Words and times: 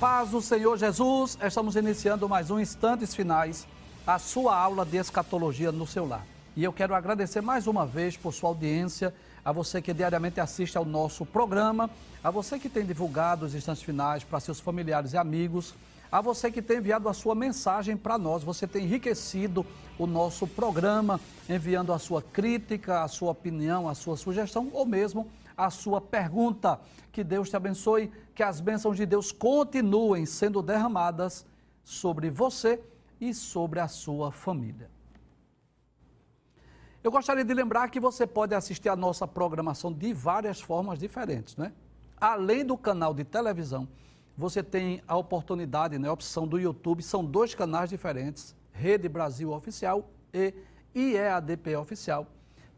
Paz 0.00 0.30
do 0.30 0.40
Senhor 0.40 0.78
Jesus, 0.78 1.36
estamos 1.46 1.76
iniciando 1.76 2.26
mais 2.26 2.50
um 2.50 2.58
Instantes 2.58 3.14
Finais, 3.14 3.66
a 4.06 4.18
sua 4.18 4.56
aula 4.56 4.82
de 4.82 4.96
escatologia 4.96 5.70
no 5.70 5.86
seu 5.86 6.08
lar. 6.08 6.26
E 6.56 6.64
eu 6.64 6.72
quero 6.72 6.94
agradecer 6.94 7.42
mais 7.42 7.66
uma 7.66 7.84
vez 7.84 8.16
por 8.16 8.32
sua 8.32 8.48
audiência, 8.48 9.12
a 9.44 9.52
você 9.52 9.82
que 9.82 9.92
diariamente 9.92 10.40
assiste 10.40 10.78
ao 10.78 10.86
nosso 10.86 11.26
programa, 11.26 11.90
a 12.24 12.30
você 12.30 12.58
que 12.58 12.70
tem 12.70 12.86
divulgado 12.86 13.44
os 13.44 13.54
instantes 13.54 13.82
finais 13.82 14.24
para 14.24 14.40
seus 14.40 14.58
familiares 14.58 15.12
e 15.12 15.18
amigos, 15.18 15.74
a 16.10 16.22
você 16.22 16.50
que 16.50 16.62
tem 16.62 16.78
enviado 16.78 17.06
a 17.06 17.12
sua 17.12 17.34
mensagem 17.34 17.94
para 17.94 18.16
nós. 18.16 18.42
Você 18.42 18.66
tem 18.66 18.84
enriquecido 18.84 19.66
o 19.98 20.06
nosso 20.06 20.46
programa, 20.46 21.20
enviando 21.46 21.92
a 21.92 21.98
sua 21.98 22.22
crítica, 22.22 23.02
a 23.02 23.08
sua 23.08 23.32
opinião, 23.32 23.86
a 23.86 23.94
sua 23.94 24.16
sugestão 24.16 24.70
ou 24.72 24.86
mesmo 24.86 25.28
a 25.64 25.70
sua 25.70 26.00
pergunta. 26.00 26.80
Que 27.12 27.22
Deus 27.22 27.50
te 27.50 27.56
abençoe, 27.56 28.10
que 28.34 28.42
as 28.42 28.60
bênçãos 28.60 28.96
de 28.96 29.06
Deus 29.06 29.32
continuem 29.32 30.26
sendo 30.26 30.62
derramadas 30.62 31.46
sobre 31.84 32.30
você 32.30 32.82
e 33.20 33.34
sobre 33.34 33.80
a 33.80 33.88
sua 33.88 34.30
família. 34.30 34.90
Eu 37.02 37.10
gostaria 37.10 37.44
de 37.44 37.54
lembrar 37.54 37.88
que 37.88 37.98
você 37.98 38.26
pode 38.26 38.54
assistir 38.54 38.88
a 38.88 38.96
nossa 38.96 39.26
programação 39.26 39.92
de 39.92 40.12
várias 40.12 40.60
formas 40.60 40.98
diferentes, 40.98 41.56
né? 41.56 41.72
Além 42.20 42.64
do 42.64 42.76
canal 42.76 43.14
de 43.14 43.24
televisão, 43.24 43.88
você 44.36 44.62
tem 44.62 45.02
a 45.08 45.16
oportunidade, 45.16 45.98
né, 45.98 46.08
a 46.08 46.12
opção 46.12 46.46
do 46.46 46.58
YouTube, 46.58 47.02
são 47.02 47.24
dois 47.24 47.54
canais 47.54 47.88
diferentes, 47.88 48.54
Rede 48.72 49.08
Brasil 49.08 49.50
Oficial 49.50 50.10
e 50.32 50.54
IEADP 50.94 51.76
Oficial. 51.76 52.26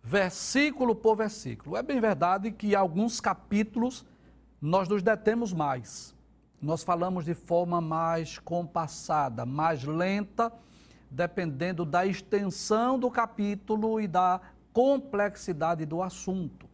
versículo 0.02 0.96
por 0.96 1.16
versículo. 1.16 1.78
É 1.78 1.84
bem 1.84 2.00
verdade 2.00 2.52
que 2.52 2.74
alguns 2.74 3.22
capítulos 3.22 4.04
nós 4.66 4.88
nos 4.88 5.04
detemos 5.04 5.52
mais. 5.52 6.16
Nós 6.62 6.84
falamos 6.84 7.26
de 7.26 7.34
forma 7.34 7.82
mais 7.82 8.40
compassada, 8.40 9.46
mais 9.46 9.84
lenta, 9.84 10.54
dependendo 11.12 11.84
da 11.84 12.06
extensão 12.06 12.98
do 12.98 13.12
capítulo 13.12 14.00
e 14.00 14.08
da 14.08 14.40
complexidade 14.72 15.86
do 15.86 16.02
assunto. 16.02 16.66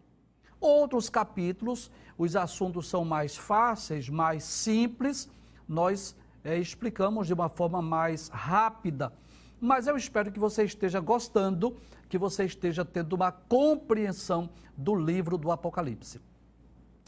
Outros 0.62 1.10
capítulos, 1.10 1.90
os 2.16 2.36
assuntos 2.36 2.88
são 2.88 3.04
mais 3.04 3.36
fáceis, 3.36 4.08
mais 4.08 4.44
simples, 4.44 5.28
nós 5.68 6.16
é, 6.44 6.60
explicamos 6.60 7.26
de 7.26 7.34
uma 7.34 7.50
forma 7.50 7.82
mais 7.82 8.28
rápida. 8.28 9.12
Mas 9.60 9.88
eu 9.88 9.98
espero 9.98 10.32
que 10.32 10.40
você 10.40 10.64
esteja 10.64 11.00
gostando, 11.00 11.76
que 12.08 12.20
você 12.20 12.46
esteja 12.46 12.86
tendo 12.86 13.14
uma 13.14 13.32
compreensão 13.32 14.48
do 14.78 14.94
livro 14.94 15.40
do 15.40 15.52
Apocalipse. 15.52 16.29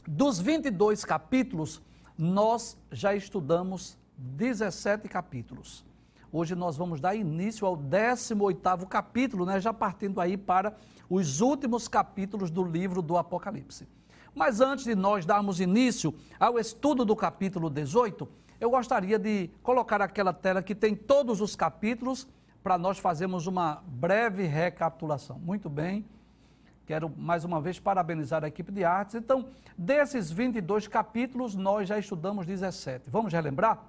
Dos 0.08 0.40
22 0.40 1.06
capítulos, 1.06 1.80
nós 2.18 2.76
já 2.92 3.14
estudamos 3.14 3.98
17 4.18 5.08
capítulos. 5.08 5.86
Hoje 6.32 6.56
nós 6.56 6.76
vamos 6.76 7.00
dar 7.00 7.14
início 7.14 7.68
ao 7.68 7.78
18º 7.78 8.88
capítulo, 8.88 9.46
né, 9.46 9.60
já 9.60 9.72
partindo 9.72 10.20
aí 10.20 10.38
para 10.38 10.76
os 11.08 11.40
últimos 11.40 11.88
capítulos 11.88 12.50
do 12.50 12.64
livro 12.64 13.00
do 13.02 13.16
Apocalipse. 13.16 13.88
Mas 14.34 14.60
antes 14.60 14.86
de 14.86 14.96
nós 14.96 15.24
darmos 15.24 15.60
início 15.60 16.16
ao 16.40 16.58
estudo 16.58 17.06
do 17.06 17.16
capítulo 17.16 17.70
18, 17.70 18.28
eu 18.60 18.72
gostaria 18.72 19.20
de 19.20 19.52
colocar 19.62 20.02
aquela 20.02 20.34
tela 20.34 20.64
que 20.64 20.74
tem 20.74 20.96
todos 20.96 21.42
os 21.42 21.56
capítulos 21.56 22.28
para 22.64 22.76
nós 22.76 22.98
fazermos 22.98 23.46
uma 23.46 23.84
breve 23.86 24.48
recapitulação. 24.48 25.38
Muito 25.38 25.70
bem. 25.70 26.06
Quero 26.86 27.10
mais 27.10 27.44
uma 27.44 27.62
vez 27.62 27.80
parabenizar 27.80 28.44
a 28.44 28.48
equipe 28.48 28.72
de 28.72 28.84
artes. 28.84 29.16
Então, 29.16 29.50
desses 29.78 30.32
22 30.32 30.88
capítulos, 30.88 31.56
nós 31.56 31.88
já 31.88 31.98
estudamos 31.98 32.46
17. 32.46 33.10
Vamos 33.10 33.32
relembrar? 33.32 33.84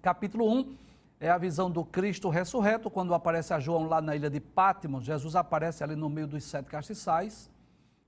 Capítulo 0.00 0.50
1 0.52 0.76
é 1.20 1.28
a 1.28 1.38
visão 1.38 1.70
do 1.70 1.84
Cristo 1.84 2.28
ressurreto, 2.28 2.88
quando 2.88 3.12
aparece 3.12 3.52
a 3.52 3.58
João 3.58 3.88
lá 3.88 4.00
na 4.00 4.14
ilha 4.14 4.30
de 4.30 4.38
Pátimos. 4.38 5.04
Jesus 5.04 5.34
aparece 5.34 5.82
ali 5.82 5.96
no 5.96 6.08
meio 6.08 6.28
dos 6.28 6.44
sete 6.44 6.66
castiçais. 6.66 7.50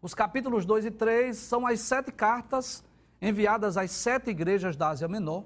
Os 0.00 0.14
capítulos 0.14 0.64
2 0.64 0.86
e 0.86 0.90
3 0.90 1.36
são 1.36 1.66
as 1.66 1.80
sete 1.80 2.12
cartas 2.12 2.84
enviadas 3.20 3.76
às 3.76 3.90
sete 3.90 4.30
igrejas 4.30 4.76
da 4.76 4.88
Ásia 4.90 5.08
Menor. 5.08 5.44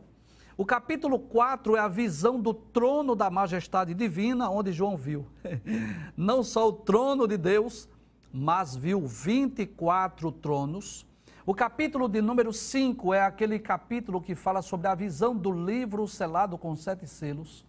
O 0.56 0.64
capítulo 0.64 1.18
4 1.18 1.74
é 1.74 1.80
a 1.80 1.88
visão 1.88 2.40
do 2.40 2.54
trono 2.54 3.16
da 3.16 3.28
majestade 3.28 3.92
divina, 3.94 4.48
onde 4.48 4.70
João 4.70 4.96
viu 4.96 5.26
não 6.16 6.44
só 6.44 6.68
o 6.68 6.72
trono 6.72 7.26
de 7.26 7.36
Deus, 7.36 7.88
mas 8.36 8.74
viu 8.74 9.06
24 9.06 10.32
tronos. 10.32 11.06
O 11.46 11.54
capítulo 11.54 12.08
de 12.08 12.20
número 12.20 12.52
5 12.52 13.14
é 13.14 13.22
aquele 13.22 13.60
capítulo 13.60 14.20
que 14.20 14.34
fala 14.34 14.60
sobre 14.60 14.88
a 14.88 14.94
visão 14.96 15.36
do 15.36 15.52
livro 15.52 16.08
selado 16.08 16.58
com 16.58 16.74
sete 16.74 17.06
selos. 17.06 17.64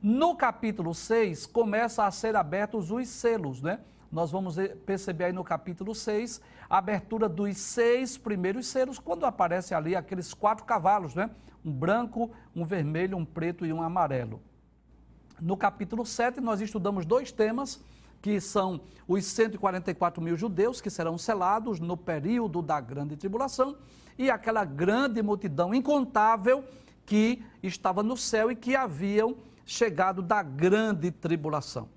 No 0.00 0.34
capítulo 0.34 0.94
6 0.94 1.44
começa 1.44 2.06
a 2.06 2.10
ser 2.10 2.34
abertos 2.34 2.90
os 2.90 3.06
selos, 3.08 3.60
né? 3.60 3.80
Nós 4.10 4.30
vamos 4.30 4.56
perceber 4.86 5.24
aí 5.24 5.32
no 5.34 5.44
capítulo 5.44 5.94
6 5.94 6.40
a 6.70 6.78
abertura 6.78 7.28
dos 7.28 7.58
seis 7.58 8.16
primeiros 8.16 8.68
selos, 8.68 8.98
quando 8.98 9.26
aparece 9.26 9.74
ali 9.74 9.94
aqueles 9.94 10.32
quatro 10.32 10.64
cavalos, 10.64 11.14
né? 11.14 11.28
Um 11.62 11.70
branco, 11.70 12.30
um 12.54 12.64
vermelho, 12.64 13.18
um 13.18 13.24
preto 13.24 13.66
e 13.66 13.72
um 13.72 13.82
amarelo. 13.82 14.40
No 15.38 15.58
capítulo 15.58 16.06
7 16.06 16.40
nós 16.40 16.62
estudamos 16.62 17.04
dois 17.04 17.30
temas 17.30 17.84
que 18.26 18.40
são 18.40 18.80
os 19.06 19.24
144 19.24 20.20
mil 20.20 20.36
judeus 20.36 20.80
que 20.80 20.90
serão 20.90 21.16
selados 21.16 21.78
no 21.78 21.96
período 21.96 22.60
da 22.60 22.80
grande 22.80 23.16
tribulação, 23.16 23.76
e 24.18 24.28
aquela 24.28 24.64
grande 24.64 25.22
multidão 25.22 25.72
incontável 25.72 26.64
que 27.04 27.40
estava 27.62 28.02
no 28.02 28.16
céu 28.16 28.50
e 28.50 28.56
que 28.56 28.74
haviam 28.74 29.36
chegado 29.64 30.22
da 30.22 30.42
grande 30.42 31.12
tribulação. 31.12 31.88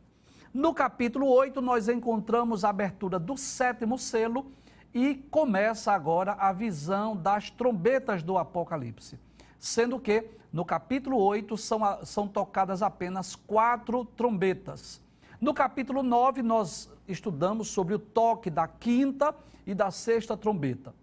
No 0.54 0.72
capítulo 0.72 1.28
8, 1.28 1.62
nós 1.62 1.90
encontramos 1.90 2.64
a 2.64 2.70
abertura 2.70 3.18
do 3.18 3.36
sétimo 3.36 3.98
selo 3.98 4.52
e 4.94 5.16
começa 5.32 5.92
agora 5.92 6.34
a 6.34 6.54
visão 6.54 7.18
das 7.18 7.50
trombetas 7.50 8.22
do 8.22 8.38
Apocalipse. 8.38 9.20
Sendo 9.58 10.00
que 10.00 10.30
no 10.54 10.64
capítulo 10.64 11.18
8 11.18 11.58
são, 11.58 11.82
são 12.06 12.28
tocadas 12.28 12.84
apenas 12.84 13.36
quatro 13.36 14.06
trombetas. 14.06 15.02
No 15.42 15.54
capítulo 15.54 16.04
9, 16.04 16.42
nós 16.42 16.90
estudamos 17.08 17.70
sobre 17.70 17.94
o 17.94 18.00
toque 18.00 18.50
da 18.50 18.68
quinta 18.68 19.34
e 19.66 19.74
da 19.74 19.90
sexta 19.90 20.36
trombeta. 20.36 20.94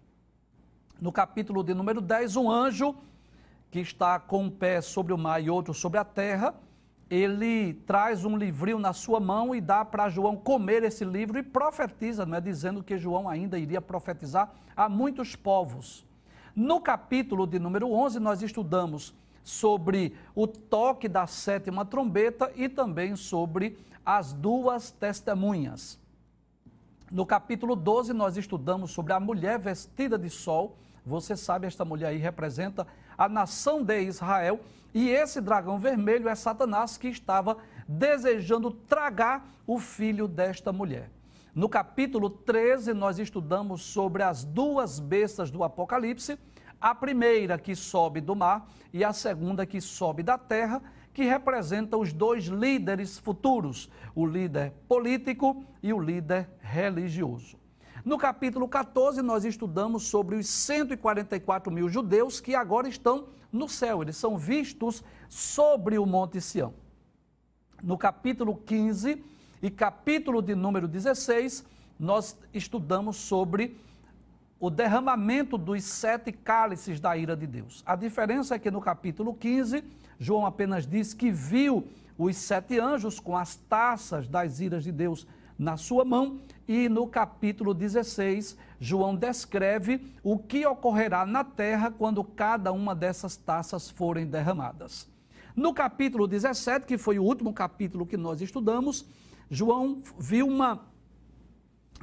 No 1.01 1.11
capítulo 1.11 1.63
de 1.63 1.73
número 1.73 1.99
10, 1.99 2.35
um 2.35 2.51
anjo 2.51 2.95
que 3.71 3.79
está 3.79 4.19
com 4.19 4.43
um 4.43 4.49
pé 4.49 4.79
sobre 4.79 5.11
o 5.11 5.17
mar 5.17 5.43
e 5.43 5.49
outro 5.49 5.73
sobre 5.73 5.97
a 5.97 6.05
terra, 6.05 6.53
ele 7.09 7.73
traz 7.87 8.25
um 8.25 8.37
livrinho 8.37 8.77
na 8.77 8.93
sua 8.93 9.19
mão 9.19 9.55
e 9.55 9.61
dá 9.61 9.83
para 9.83 10.07
João 10.07 10.35
comer 10.35 10.83
esse 10.83 11.03
livro 11.03 11.39
e 11.39 11.43
profetiza, 11.43 12.23
não 12.23 12.37
é? 12.37 12.41
dizendo 12.41 12.83
que 12.83 12.95
João 12.95 13.27
ainda 13.27 13.57
iria 13.57 13.81
profetizar 13.81 14.53
a 14.75 14.87
muitos 14.87 15.35
povos. 15.35 16.05
No 16.55 16.79
capítulo 16.79 17.47
de 17.47 17.57
número 17.57 17.91
11, 17.91 18.19
nós 18.19 18.43
estudamos 18.43 19.15
sobre 19.43 20.15
o 20.35 20.45
toque 20.45 21.07
da 21.07 21.25
sétima 21.25 21.85
trombeta 21.85 22.51
e 22.55 22.69
também 22.69 23.15
sobre 23.15 23.77
as 24.07 24.31
duas 24.31 24.89
testemunhas. 24.89 25.99
No 27.11 27.25
capítulo 27.25 27.75
12, 27.75 28.13
nós 28.13 28.37
estudamos 28.37 28.91
sobre 28.91 29.11
a 29.11 29.19
mulher 29.19 29.59
vestida 29.59 30.17
de 30.17 30.29
sol. 30.29 30.77
Você 31.05 31.35
sabe, 31.35 31.67
esta 31.67 31.83
mulher 31.83 32.07
aí 32.07 32.17
representa 32.17 32.87
a 33.17 33.27
nação 33.27 33.83
de 33.83 33.99
Israel. 34.03 34.61
E 34.93 35.09
esse 35.09 35.41
dragão 35.41 35.77
vermelho 35.77 36.29
é 36.29 36.35
Satanás 36.35 36.95
que 36.95 37.09
estava 37.09 37.57
desejando 37.85 38.71
tragar 38.71 39.45
o 39.67 39.77
filho 39.77 40.25
desta 40.25 40.71
mulher. 40.71 41.11
No 41.53 41.67
capítulo 41.67 42.29
13, 42.29 42.93
nós 42.93 43.19
estudamos 43.19 43.81
sobre 43.81 44.23
as 44.23 44.45
duas 44.45 45.01
bestas 45.01 45.51
do 45.51 45.65
Apocalipse. 45.65 46.39
A 46.79 46.95
primeira 46.95 47.57
que 47.57 47.75
sobe 47.75 48.21
do 48.21 48.37
mar 48.37 48.69
e 48.93 49.03
a 49.03 49.11
segunda 49.11 49.65
que 49.65 49.81
sobe 49.81 50.23
da 50.23 50.37
terra 50.37 50.81
que 51.17 51.23
representa 51.23 51.97
os 51.97 52.13
dois 52.13 52.45
líderes 52.45 53.17
futuros, 53.17 53.89
o 54.13 54.23
líder 54.23 54.71
político 54.87 55.65
e 55.81 55.91
o 55.91 55.99
líder 55.99 56.47
religioso. 56.59 57.57
No 58.05 58.19
capítulo 58.19 58.67
14, 58.67 59.23
nós 59.23 59.43
estudamos 59.43 60.03
sobre 60.03 60.35
os 60.35 60.47
144 60.47 61.73
mil 61.73 61.89
judeus 61.89 62.39
que 62.39 62.53
agora 62.53 62.87
estão 62.87 63.29
no 63.51 63.67
céu, 63.67 64.03
eles 64.03 64.15
são 64.15 64.37
vistos 64.37 65.03
sobre 65.27 65.97
o 65.97 66.05
Monte 66.05 66.39
Sião. 66.39 66.71
no 67.81 67.97
capítulo 67.97 68.55
15 68.55 69.23
e 69.59 69.71
capítulo 69.71 70.39
de 70.39 70.53
número 70.53 70.87
16, 70.87 71.65
nós 71.99 72.37
estudamos 72.53 73.17
sobre 73.17 73.75
o 74.59 74.69
derramamento 74.69 75.57
dos 75.57 75.83
sete 75.83 76.31
cálices 76.31 76.99
da 76.99 77.17
ira 77.17 77.35
de 77.35 77.47
Deus. 77.47 77.81
A 77.87 77.95
diferença 77.95 78.53
é 78.53 78.59
que 78.59 78.69
no 78.69 78.79
capítulo 78.79 79.33
15, 79.33 79.83
João 80.19 80.45
apenas 80.45 80.85
diz 80.85 81.13
que 81.13 81.31
viu 81.31 81.87
os 82.17 82.35
sete 82.35 82.79
anjos 82.79 83.19
com 83.19 83.37
as 83.37 83.55
taças 83.55 84.27
das 84.27 84.59
iras 84.59 84.83
de 84.83 84.91
Deus 84.91 85.27
na 85.57 85.75
sua 85.75 86.05
mão, 86.05 86.39
e 86.67 86.87
no 86.87 87.07
capítulo 87.07 87.73
16, 87.73 88.57
João 88.79 89.15
descreve 89.15 90.05
o 90.21 90.37
que 90.37 90.65
ocorrerá 90.65 91.25
na 91.25 91.43
terra 91.43 91.89
quando 91.89 92.23
cada 92.23 92.71
uma 92.71 92.93
dessas 92.93 93.35
taças 93.35 93.89
forem 93.89 94.27
derramadas. 94.27 95.09
No 95.55 95.73
capítulo 95.73 96.27
17, 96.27 96.85
que 96.85 96.97
foi 96.97 97.17
o 97.17 97.23
último 97.23 97.51
capítulo 97.51 98.05
que 98.05 98.17
nós 98.17 98.41
estudamos, 98.41 99.05
João 99.49 100.01
viu 100.19 100.47
uma, 100.47 100.85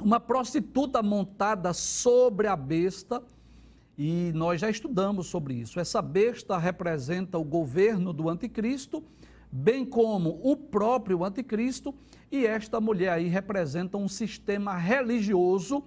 uma 0.01 0.19
prostituta 0.19 1.01
montada 1.01 1.71
sobre 1.71 2.47
a 2.47 2.55
besta, 2.55 3.23
e 3.97 4.31
nós 4.33 4.59
já 4.61 4.69
estudamos 4.69 5.27
sobre 5.27 5.53
isso. 5.53 5.79
Essa 5.79 6.01
besta 6.01 6.57
representa 6.57 7.37
o 7.37 7.43
governo 7.43 8.11
do 8.11 8.29
anticristo, 8.29 9.03
bem 9.51 9.85
como 9.85 10.39
o 10.43 10.55
próprio 10.57 11.23
anticristo, 11.23 11.95
e 12.31 12.45
esta 12.45 12.81
mulher 12.81 13.11
aí 13.11 13.27
representa 13.27 13.97
um 13.97 14.07
sistema 14.07 14.75
religioso, 14.75 15.83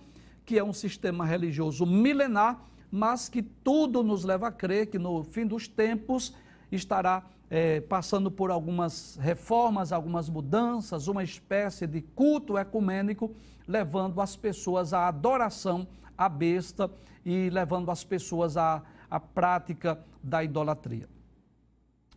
que 0.47 0.59
é 0.59 0.65
um 0.65 0.73
sistema 0.73 1.27
religioso 1.27 1.85
milenar, 1.85 2.65
mas 2.91 3.29
que 3.29 3.43
tudo 3.43 4.03
nos 4.03 4.25
leva 4.25 4.49
a 4.49 4.53
crer 4.53 4.87
que 4.87 4.99
no 4.99 5.23
fim 5.23 5.47
dos 5.47 5.69
tempos 5.69 6.35
estará 6.73 7.27
é, 7.51 7.81
passando 7.81 8.31
por 8.31 8.51
algumas 8.51 9.19
reformas, 9.21 9.93
algumas 9.93 10.29
mudanças, 10.29 11.09
uma 11.09 11.23
espécie 11.23 11.87
de 11.87 12.01
culto 12.01 12.57
ecumênico, 12.57 13.35
levando 13.67 14.21
as 14.23 14.37
pessoas 14.37 14.95
à 14.95 15.09
adoração 15.09 15.87
à 16.19 16.29
besta 16.29 16.91
e 17.25 17.49
levando 17.49 17.91
as 17.91 18.03
pessoas 18.03 18.57
à, 18.57 18.83
à 19.09 19.21
prática 19.21 19.99
da 20.23 20.43
idolatria. 20.43 21.09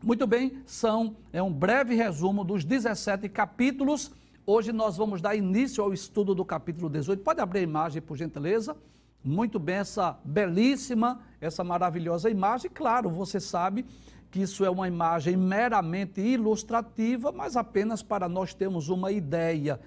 Muito 0.04 0.26
bem, 0.26 0.64
são 0.66 1.16
é 1.32 1.44
um 1.44 1.54
breve 1.54 1.94
resumo 1.94 2.44
dos 2.44 2.66
17 2.66 3.30
capítulos. 3.30 4.12
Hoje 4.48 4.72
nós 4.72 4.98
vamos 4.98 5.22
dar 5.22 5.36
início 5.36 5.84
ao 5.84 5.94
estudo 5.94 6.34
do 6.34 6.44
capítulo 6.44 6.90
18. 6.90 7.22
Pode 7.22 7.40
abrir 7.40 7.60
a 7.60 7.64
imagem, 7.64 8.02
por 8.02 8.18
gentileza? 8.18 8.76
Muito 9.24 9.60
bem, 9.60 9.76
essa 9.76 10.18
belíssima, 10.26 11.22
essa 11.40 11.64
maravilhosa 11.64 12.32
imagem. 12.32 12.72
Claro, 12.74 13.12
você 13.12 13.40
sabe 13.40 13.86
que 14.32 14.42
isso 14.42 14.66
é 14.66 14.70
uma 14.70 14.88
imagem 14.88 15.38
meramente 15.38 16.20
ilustrativa, 16.20 17.32
mas 17.32 17.56
apenas 17.56 18.02
para 18.02 18.28
nós 18.28 18.56
termos 18.56 18.90
uma 18.90 19.12
ideia. 19.12 19.80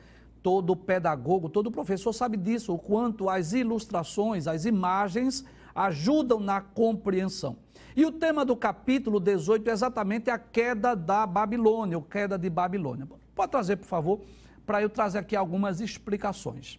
Todo 0.44 0.76
pedagogo, 0.76 1.48
todo 1.48 1.70
professor 1.70 2.12
sabe 2.12 2.36
disso, 2.36 2.74
o 2.74 2.78
quanto 2.78 3.30
as 3.30 3.54
ilustrações, 3.54 4.46
as 4.46 4.66
imagens 4.66 5.42
ajudam 5.74 6.38
na 6.38 6.60
compreensão. 6.60 7.56
E 7.96 8.04
o 8.04 8.12
tema 8.12 8.44
do 8.44 8.54
capítulo 8.54 9.18
18 9.18 9.70
é 9.70 9.72
exatamente 9.72 10.28
a 10.28 10.38
queda 10.38 10.94
da 10.94 11.26
Babilônia, 11.26 11.96
ou 11.96 12.02
queda 12.02 12.36
de 12.36 12.50
Babilônia. 12.50 13.08
Pode 13.34 13.52
trazer, 13.52 13.76
por 13.76 13.86
favor, 13.86 14.20
para 14.66 14.82
eu 14.82 14.90
trazer 14.90 15.16
aqui 15.16 15.34
algumas 15.34 15.80
explicações. 15.80 16.78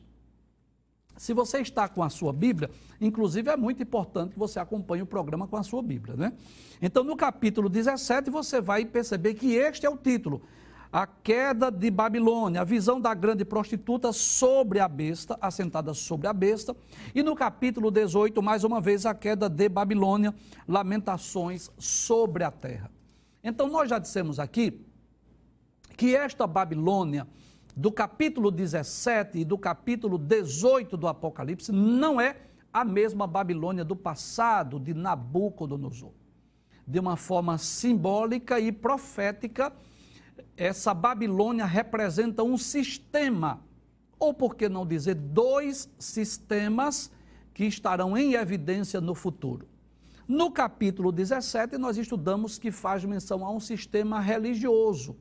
Se 1.18 1.34
você 1.34 1.58
está 1.58 1.88
com 1.88 2.04
a 2.04 2.10
sua 2.10 2.32
Bíblia, 2.32 2.70
inclusive 3.02 3.50
é 3.50 3.58
muito 3.58 3.82
importante 3.82 4.34
que 4.34 4.40
você 4.40 4.60
acompanhe 4.60 5.02
o 5.02 5.08
programa 5.08 5.48
com 5.48 5.58
a 5.58 5.64
sua 5.64 5.82
Bíblia, 5.82 6.16
né? 6.16 6.34
Então, 6.80 7.04
no 7.04 7.16
capítulo 7.16 7.68
17, 7.68 8.30
você 8.30 8.62
vai 8.62 8.86
perceber 8.86 9.34
que 9.34 9.56
este 9.56 9.88
é 9.88 9.90
o 9.90 9.98
título: 9.98 10.44
A 10.96 11.06
queda 11.06 11.70
de 11.70 11.92
Babilônia, 11.92 12.62
a 12.62 12.64
visão 12.64 13.02
da 13.02 13.14
grande 13.14 13.44
prostituta 13.44 14.14
sobre 14.14 14.80
a 14.80 14.88
besta, 14.88 15.38
assentada 15.42 15.94
sobre 15.94 16.26
a 16.26 16.32
besta. 16.32 16.74
E 17.14 17.22
no 17.22 17.36
capítulo 17.36 17.92
18, 17.92 18.42
mais 18.42 18.64
uma 18.64 18.80
vez, 18.80 19.06
a 19.06 19.14
queda 19.14 19.50
de 19.50 19.68
Babilônia, 19.68 20.34
lamentações 20.66 21.70
sobre 21.78 22.46
a 22.46 22.50
terra. 22.50 22.90
Então, 23.44 23.68
nós 23.68 23.90
já 23.90 24.00
dissemos 24.00 24.40
aqui 24.40 24.86
que 25.98 26.16
esta 26.16 26.48
Babilônia 26.48 27.28
do 27.76 27.92
capítulo 27.92 28.50
17 28.50 29.40
e 29.40 29.44
do 29.44 29.58
capítulo 29.58 30.18
18 30.18 30.96
do 30.96 31.10
Apocalipse 31.10 31.74
não 31.74 32.22
é 32.22 32.38
a 32.72 32.86
mesma 32.86 33.28
Babilônia 33.28 33.84
do 33.84 33.98
passado 33.98 34.80
de 34.80 34.94
Nabucodonosor. 34.94 36.14
De 36.88 37.02
uma 37.02 37.18
forma 37.18 37.58
simbólica 37.58 38.62
e 38.62 38.72
profética, 38.72 39.74
essa 40.56 40.94
Babilônia 40.94 41.66
representa 41.66 42.44
um 42.44 42.58
sistema, 42.58 43.62
ou 44.20 44.34
por 44.34 44.56
que 44.56 44.70
não 44.70 44.86
dizer 44.86 45.16
dois 45.16 45.90
sistemas 46.00 47.12
que 47.54 47.66
estarão 47.66 48.18
em 48.18 48.34
evidência 48.34 49.00
no 49.00 49.16
futuro. 49.16 49.68
No 50.28 50.52
capítulo 50.52 51.12
17, 51.12 51.78
nós 51.78 51.98
estudamos 51.98 52.58
que 52.58 52.72
faz 52.72 53.04
menção 53.06 53.46
a 53.46 53.52
um 53.52 53.60
sistema 53.60 54.20
religioso 54.20 55.16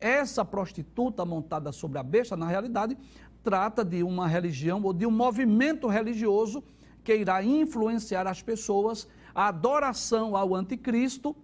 essa 0.00 0.44
prostituta 0.44 1.24
montada 1.24 1.72
sobre 1.72 1.98
a 1.98 2.02
besta, 2.02 2.36
na 2.36 2.46
realidade, 2.46 2.96
trata 3.42 3.84
de 3.84 4.02
uma 4.02 4.28
religião 4.28 4.82
ou 4.82 4.92
de 4.92 5.06
um 5.06 5.10
movimento 5.10 5.88
religioso 5.88 6.62
que 7.02 7.16
irá 7.16 7.42
influenciar 7.42 8.26
as 8.26 8.42
pessoas 8.42 9.08
à 9.34 9.48
adoração 9.48 10.36
ao 10.36 10.54
anticristo 10.54 11.34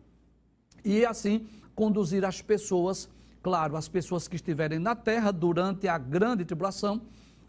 e 0.85 1.05
assim 1.05 1.47
conduzir 1.75 2.25
as 2.25 2.41
pessoas, 2.41 3.09
claro, 3.43 3.77
as 3.77 3.89
pessoas 3.89 4.29
que 4.29 4.37
estiverem 4.37 4.79
na 4.79 4.95
terra 4.95 5.33
durante 5.33 5.89
a 5.89 5.99
grande 5.99 6.45
tribulação, 6.45 7.03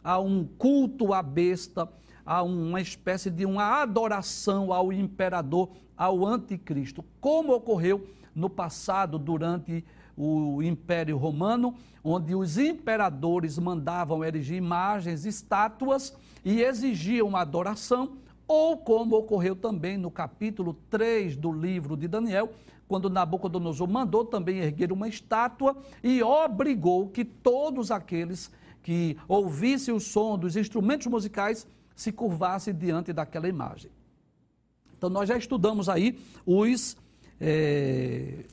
a 0.03 0.19
um 0.19 0.45
culto 0.57 1.13
à 1.13 1.21
besta, 1.21 1.89
a 2.25 2.41
uma 2.43 2.81
espécie 2.81 3.29
de 3.29 3.45
uma 3.45 3.81
adoração 3.81 4.73
ao 4.73 4.91
imperador, 4.91 5.69
ao 5.95 6.25
anticristo, 6.25 7.03
como 7.21 7.53
ocorreu 7.53 8.07
no 8.33 8.49
passado 8.49 9.17
durante 9.17 9.85
o 10.17 10.61
Império 10.63 11.17
Romano, 11.17 11.75
onde 12.03 12.35
os 12.35 12.57
imperadores 12.57 13.57
mandavam 13.57 14.23
erigir 14.23 14.57
imagens, 14.57 15.25
estátuas 15.25 16.15
e 16.43 16.61
exigiam 16.61 17.35
adoração, 17.35 18.17
ou 18.47 18.77
como 18.77 19.17
ocorreu 19.17 19.55
também 19.55 19.97
no 19.97 20.11
capítulo 20.11 20.75
3 20.89 21.35
do 21.35 21.51
livro 21.51 21.97
de 21.97 22.07
Daniel, 22.07 22.51
quando 22.87 23.09
Nabucodonosor 23.09 23.87
mandou 23.87 24.25
também 24.25 24.59
erguer 24.59 24.91
uma 24.91 25.07
estátua 25.07 25.75
e 26.03 26.21
obrigou 26.21 27.09
que 27.09 27.25
todos 27.25 27.89
aqueles 27.89 28.51
que 28.83 29.17
ouvissem 29.27 29.93
o 29.93 29.99
som 29.99 30.37
dos 30.37 30.55
instrumentos 30.55 31.07
musicais 31.07 31.67
se 31.95 32.11
curvassem 32.11 32.73
diante 32.73 33.11
daquela 33.11 33.47
imagem. 33.47 33.89
Então, 34.97 35.09
nós 35.09 35.27
já 35.27 35.37
estudamos 35.37 35.89
aí 35.89 36.19
os 36.45 36.95
é, 37.39 38.45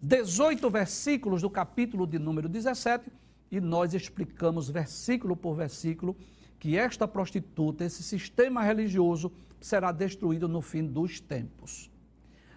18 0.00 0.70
versículos 0.70 1.42
do 1.42 1.50
capítulo 1.50 2.06
de 2.06 2.18
número 2.18 2.48
17 2.48 3.10
e 3.50 3.60
nós 3.60 3.94
explicamos 3.94 4.68
versículo 4.68 5.36
por 5.36 5.54
versículo 5.54 6.16
que 6.58 6.76
esta 6.76 7.06
prostituta, 7.06 7.84
esse 7.84 8.02
sistema 8.02 8.62
religioso, 8.62 9.32
será 9.60 9.92
destruído 9.92 10.48
no 10.48 10.60
fim 10.60 10.84
dos 10.84 11.20
tempos. 11.20 11.90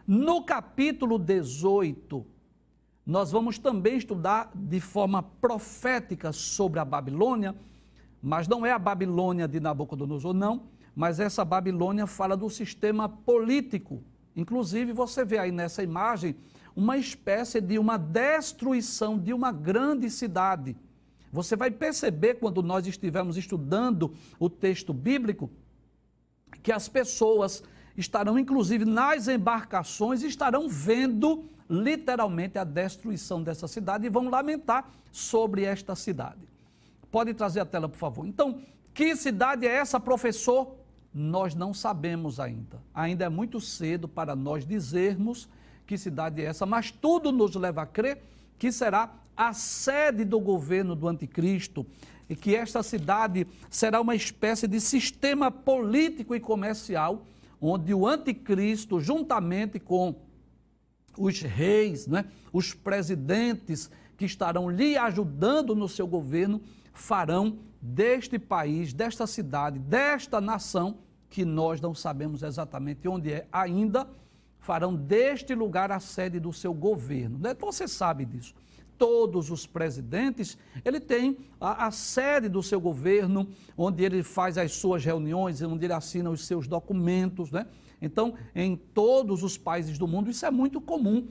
No 0.08 0.44
capítulo 0.44 1.20
18, 1.20 2.26
nós 3.06 3.32
vamos 3.32 3.58
também 3.58 3.98
estudar 3.98 4.52
de 4.54 4.80
forma 4.80 5.24
profética 5.24 6.32
sobre 6.32 6.80
a 6.80 6.86
Babilônia, 6.86 7.56
mas 8.22 8.48
não 8.48 8.66
é 8.66 8.72
a 8.72 8.80
Babilônia 8.80 9.48
de 9.48 9.60
Nabucodonosor, 9.60 10.34
não, 10.34 10.64
mas 10.96 11.20
essa 11.20 11.46
Babilônia 11.46 12.06
fala 12.06 12.36
do 12.36 12.50
sistema 12.50 13.08
político. 13.08 14.04
Inclusive, 14.36 14.94
você 14.94 15.24
vê 15.24 15.38
aí 15.38 15.52
nessa 15.52 15.82
imagem 15.82 16.36
uma 16.76 16.98
espécie 16.98 17.60
de 17.60 17.80
uma 17.80 17.98
destruição 17.98 19.18
de 19.18 19.34
uma 19.34 19.52
grande 19.52 20.10
cidade. 20.10 20.76
Você 21.32 21.56
vai 21.56 21.70
perceber 21.70 22.36
quando 22.36 22.64
nós 22.64 22.88
estivermos 22.88 23.38
estudando 23.38 24.14
o 24.40 24.50
texto 24.50 24.94
bíblico 24.94 25.50
que 26.64 26.72
as 26.72 26.90
pessoas 26.90 27.64
estarão, 27.96 28.40
inclusive 28.40 28.86
nas 28.86 29.28
embarcações, 29.28 30.24
estarão 30.24 30.68
vendo 30.68 31.46
literalmente 31.70 32.58
a 32.58 32.64
destruição 32.64 33.44
dessa 33.44 33.68
cidade 33.68 34.06
e 34.06 34.10
vão 34.10 34.30
lamentar 34.30 34.90
sobre 35.12 35.64
esta 35.64 35.96
cidade. 35.96 36.48
Pode 37.12 37.34
trazer 37.34 37.60
a 37.60 37.66
tela, 37.66 37.88
por 37.88 37.98
favor. 37.98 38.26
Então, 38.26 38.62
que 38.94 39.16
cidade 39.16 39.68
é 39.68 39.76
essa, 39.76 40.00
professor? 40.00 40.76
Nós 41.14 41.56
não 41.56 41.74
sabemos 41.74 42.40
ainda. 42.40 42.82
Ainda 42.94 43.26
é 43.26 43.30
muito 43.30 43.60
cedo 43.60 44.08
para 44.08 44.36
nós 44.36 44.66
dizermos 44.66 45.48
que 45.86 45.98
cidade 45.98 46.42
é 46.42 46.46
essa, 46.46 46.66
mas 46.66 46.92
tudo 46.92 47.32
nos 47.32 47.56
leva 47.56 47.82
a 47.82 47.86
crer 47.86 48.22
que 48.58 48.72
será 48.72 49.12
a 49.40 49.54
sede 49.54 50.26
do 50.26 50.38
governo 50.38 50.94
do 50.94 51.08
anticristo 51.08 51.88
e 52.30 52.36
que 52.36 52.54
esta 52.54 52.84
cidade 52.84 53.48
será 53.70 54.02
uma 54.02 54.14
espécie 54.14 54.68
de 54.68 54.82
sistema 54.82 55.50
político 55.50 56.36
e 56.36 56.42
comercial 56.42 57.26
onde 57.62 57.94
o 57.94 58.06
anticristo, 58.06 59.00
juntamente 59.00 59.80
com 59.80 60.14
os 61.18 61.40
reis, 61.42 62.06
né, 62.06 62.26
os 62.52 62.74
presidentes 62.74 63.90
que 64.18 64.26
estarão 64.26 64.70
lhe 64.70 64.98
ajudando 64.98 65.74
no 65.74 65.88
seu 65.88 66.06
governo, 66.06 66.62
farão 66.94 67.60
deste 67.82 68.38
país, 68.38 68.92
desta 68.92 69.26
cidade, 69.26 69.80
desta 69.80 70.42
nação, 70.42 70.98
que 71.30 71.46
nós 71.46 71.80
não 71.80 71.96
sabemos 71.96 72.44
exatamente 72.44 73.08
onde 73.08 73.32
é 73.32 73.48
ainda, 73.54 74.06
farão 74.60 74.94
deste 74.94 75.56
lugar 75.56 75.94
a 75.94 76.00
sede 76.02 76.42
do 76.42 76.52
seu 76.52 76.74
governo. 76.74 77.40
Né? 77.40 77.52
Então 77.52 77.72
você 77.72 77.88
sabe 77.88 78.26
disso. 78.26 78.54
Todos 79.00 79.50
os 79.50 79.66
presidentes, 79.66 80.58
ele 80.86 81.00
tem 81.00 81.38
a, 81.60 81.88
a, 81.88 81.92
sede 81.92 82.48
do 82.48 82.62
seu 82.62 82.80
governo, 82.80 83.48
onde 83.76 84.04
ele 84.04 84.22
faz 84.22 84.58
as 84.60 84.74
suas 84.74 85.04
reuniões, 85.04 85.62
onde 85.64 85.86
ele 85.86 85.94
assina 85.94 86.30
os 86.30 86.46
seus 86.46 86.68
documentos, 86.68 87.50
né? 87.50 87.66
Então, 88.00 88.36
em 88.54 88.76
todos 88.76 89.42
os 89.42 89.58
países 89.58 89.98
do 89.98 90.08
mundo, 90.08 90.30
isso 90.30 90.46
é 90.46 90.52
muito 90.52 90.80
comum, 90.80 91.28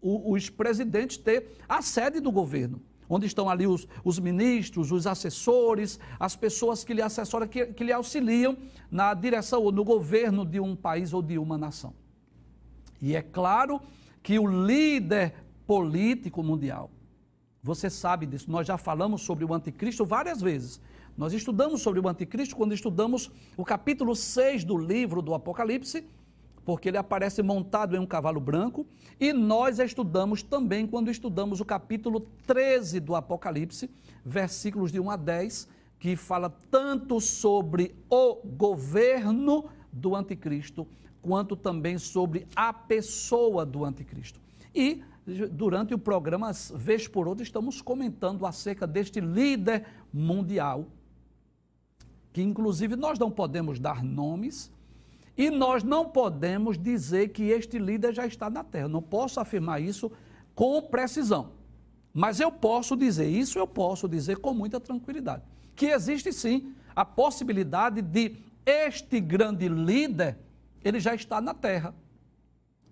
o, 0.00 0.32
os 0.32 0.48
presidentes 0.48 1.16
ter 1.16 1.56
a 1.68 1.82
sede 1.82 2.20
do 2.20 2.30
governo 2.30 2.80
onde 3.12 3.26
estão 3.26 3.50
ali 3.50 3.66
os, 3.66 3.88
os 4.04 4.20
ministros, 4.20 4.92
os 4.92 5.04
assessores, 5.04 5.98
as 6.18 6.36
pessoas 6.36 6.84
que 6.84 6.94
lhe 6.94 7.02
assessoram, 7.02 7.48
que, 7.48 7.66
que 7.66 7.82
lhe 7.82 7.92
auxiliam 7.92 8.56
na 8.88 9.12
direção 9.12 9.64
ou 9.64 9.72
no 9.72 9.82
governo 9.82 10.46
de 10.46 10.60
um 10.60 10.76
país 10.76 11.12
ou 11.12 11.20
de 11.20 11.36
uma 11.36 11.58
nação. 11.58 11.92
E 13.02 13.16
é 13.16 13.20
claro 13.20 13.80
que 14.22 14.38
o 14.38 14.46
líder 14.46 15.34
político 15.70 16.42
mundial, 16.42 16.90
você 17.62 17.88
sabe 17.88 18.26
disso, 18.26 18.50
nós 18.50 18.66
já 18.66 18.76
falamos 18.76 19.22
sobre 19.22 19.44
o 19.44 19.54
anticristo 19.54 20.04
várias 20.04 20.42
vezes. 20.42 20.80
Nós 21.16 21.32
estudamos 21.32 21.80
sobre 21.80 22.00
o 22.00 22.08
anticristo 22.08 22.56
quando 22.56 22.74
estudamos 22.74 23.30
o 23.56 23.64
capítulo 23.64 24.16
6 24.16 24.64
do 24.64 24.76
livro 24.76 25.22
do 25.22 25.32
Apocalipse, 25.32 26.04
porque 26.64 26.88
ele 26.88 26.96
aparece 26.96 27.40
montado 27.40 27.94
em 27.94 28.00
um 28.00 28.06
cavalo 28.06 28.40
branco, 28.40 28.84
e 29.20 29.32
nós 29.32 29.78
estudamos 29.78 30.42
também 30.42 30.88
quando 30.88 31.08
estudamos 31.08 31.60
o 31.60 31.64
capítulo 31.64 32.26
13 32.48 32.98
do 32.98 33.14
Apocalipse, 33.14 33.88
versículos 34.24 34.90
de 34.90 34.98
1 34.98 35.08
a 35.08 35.16
10, 35.16 35.68
que 36.00 36.16
fala 36.16 36.50
tanto 36.68 37.20
sobre 37.20 37.94
o 38.10 38.34
governo 38.44 39.66
do 39.92 40.16
anticristo, 40.16 40.84
quanto 41.22 41.54
também 41.54 41.96
sobre 41.96 42.48
a 42.56 42.72
pessoa 42.72 43.64
do 43.64 43.84
anticristo. 43.84 44.40
E 44.74 45.04
durante 45.50 45.94
o 45.94 45.98
programa, 45.98 46.50
vez 46.74 47.06
por 47.06 47.28
outra, 47.28 47.42
estamos 47.42 47.80
comentando 47.80 48.46
acerca 48.46 48.86
deste 48.86 49.20
líder 49.20 49.86
mundial, 50.12 50.86
que 52.32 52.42
inclusive 52.42 52.96
nós 52.96 53.18
não 53.18 53.30
podemos 53.30 53.78
dar 53.78 54.02
nomes, 54.02 54.72
e 55.36 55.48
nós 55.50 55.82
não 55.82 56.10
podemos 56.10 56.76
dizer 56.76 57.28
que 57.28 57.44
este 57.44 57.78
líder 57.78 58.12
já 58.12 58.26
está 58.26 58.50
na 58.50 58.62
terra. 58.62 58.88
Não 58.88 59.00
posso 59.00 59.40
afirmar 59.40 59.80
isso 59.80 60.12
com 60.54 60.82
precisão. 60.82 61.52
Mas 62.12 62.40
eu 62.40 62.50
posso 62.52 62.96
dizer, 62.96 63.28
isso 63.28 63.58
eu 63.58 63.66
posso 63.66 64.08
dizer 64.08 64.38
com 64.38 64.52
muita 64.52 64.78
tranquilidade, 64.78 65.42
que 65.74 65.86
existe 65.86 66.32
sim 66.32 66.74
a 66.94 67.04
possibilidade 67.04 68.02
de 68.02 68.36
este 68.66 69.20
grande 69.20 69.68
líder, 69.68 70.36
ele 70.84 71.00
já 71.00 71.14
está 71.14 71.40
na 71.40 71.54
terra. 71.54 71.94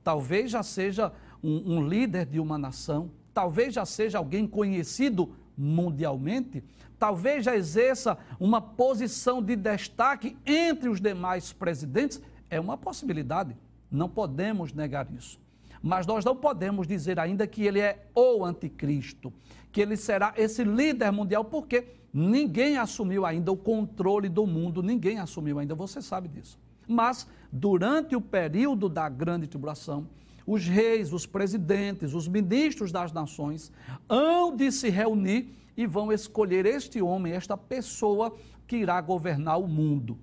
Talvez 0.02 0.50
já 0.50 0.62
seja 0.62 1.12
um, 1.42 1.76
um 1.76 1.88
líder 1.88 2.26
de 2.26 2.40
uma 2.40 2.58
nação, 2.58 3.10
talvez 3.32 3.74
já 3.74 3.84
seja 3.84 4.18
alguém 4.18 4.46
conhecido 4.46 5.34
mundialmente, 5.56 6.62
talvez 6.98 7.44
já 7.44 7.56
exerça 7.56 8.18
uma 8.38 8.60
posição 8.60 9.42
de 9.42 9.56
destaque 9.56 10.36
entre 10.46 10.88
os 10.88 11.00
demais 11.00 11.52
presidentes 11.52 12.20
é 12.50 12.58
uma 12.60 12.76
possibilidade, 12.76 13.56
não 13.90 14.08
podemos 14.08 14.72
negar 14.72 15.06
isso. 15.12 15.40
Mas 15.82 16.06
nós 16.06 16.24
não 16.24 16.34
podemos 16.34 16.86
dizer 16.86 17.20
ainda 17.20 17.46
que 17.46 17.62
ele 17.62 17.80
é 17.80 18.06
o 18.14 18.44
anticristo, 18.44 19.32
que 19.70 19.80
ele 19.80 19.96
será 19.96 20.34
esse 20.36 20.64
líder 20.64 21.12
mundial, 21.12 21.44
porque 21.44 21.86
ninguém 22.12 22.78
assumiu 22.78 23.24
ainda 23.24 23.52
o 23.52 23.56
controle 23.56 24.28
do 24.28 24.46
mundo, 24.46 24.82
ninguém 24.82 25.18
assumiu 25.18 25.58
ainda, 25.58 25.74
você 25.74 26.02
sabe 26.02 26.28
disso. 26.28 26.58
Mas 26.86 27.28
durante 27.52 28.16
o 28.16 28.20
período 28.20 28.88
da 28.88 29.08
grande 29.08 29.46
tribulação, 29.46 30.08
os 30.48 30.66
reis, 30.66 31.12
os 31.12 31.26
presidentes, 31.26 32.14
os 32.14 32.26
ministros 32.26 32.90
das 32.90 33.12
nações 33.12 33.70
hão 34.08 34.56
de 34.56 34.72
se 34.72 34.88
reunir 34.88 35.54
e 35.76 35.86
vão 35.86 36.10
escolher 36.10 36.64
este 36.64 37.02
homem, 37.02 37.34
esta 37.34 37.54
pessoa 37.54 38.34
que 38.66 38.78
irá 38.78 38.98
governar 39.02 39.60
o 39.60 39.68
mundo. 39.68 40.18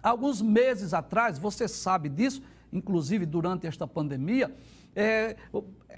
Alguns 0.00 0.40
meses 0.40 0.94
atrás, 0.94 1.36
você 1.36 1.66
sabe 1.66 2.08
disso, 2.08 2.40
inclusive 2.72 3.26
durante 3.26 3.66
esta 3.66 3.88
pandemia, 3.88 4.54
é, 4.94 5.34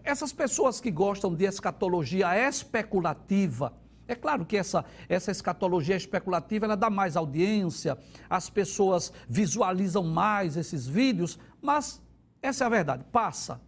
essas 0.02 0.32
pessoas 0.32 0.80
que 0.80 0.90
gostam 0.90 1.34
de 1.34 1.44
escatologia 1.44 2.48
especulativa, 2.48 3.74
é 4.08 4.14
claro 4.14 4.46
que 4.46 4.56
essa, 4.56 4.82
essa 5.10 5.30
escatologia 5.30 5.94
especulativa 5.94 6.64
ela 6.64 6.76
dá 6.76 6.88
mais 6.88 7.18
audiência, 7.18 7.98
as 8.30 8.48
pessoas 8.48 9.12
visualizam 9.28 10.04
mais 10.04 10.56
esses 10.56 10.86
vídeos, 10.86 11.38
mas 11.60 12.00
essa 12.42 12.64
é 12.64 12.66
a 12.66 12.70
verdade, 12.70 13.04
passa, 13.12 13.60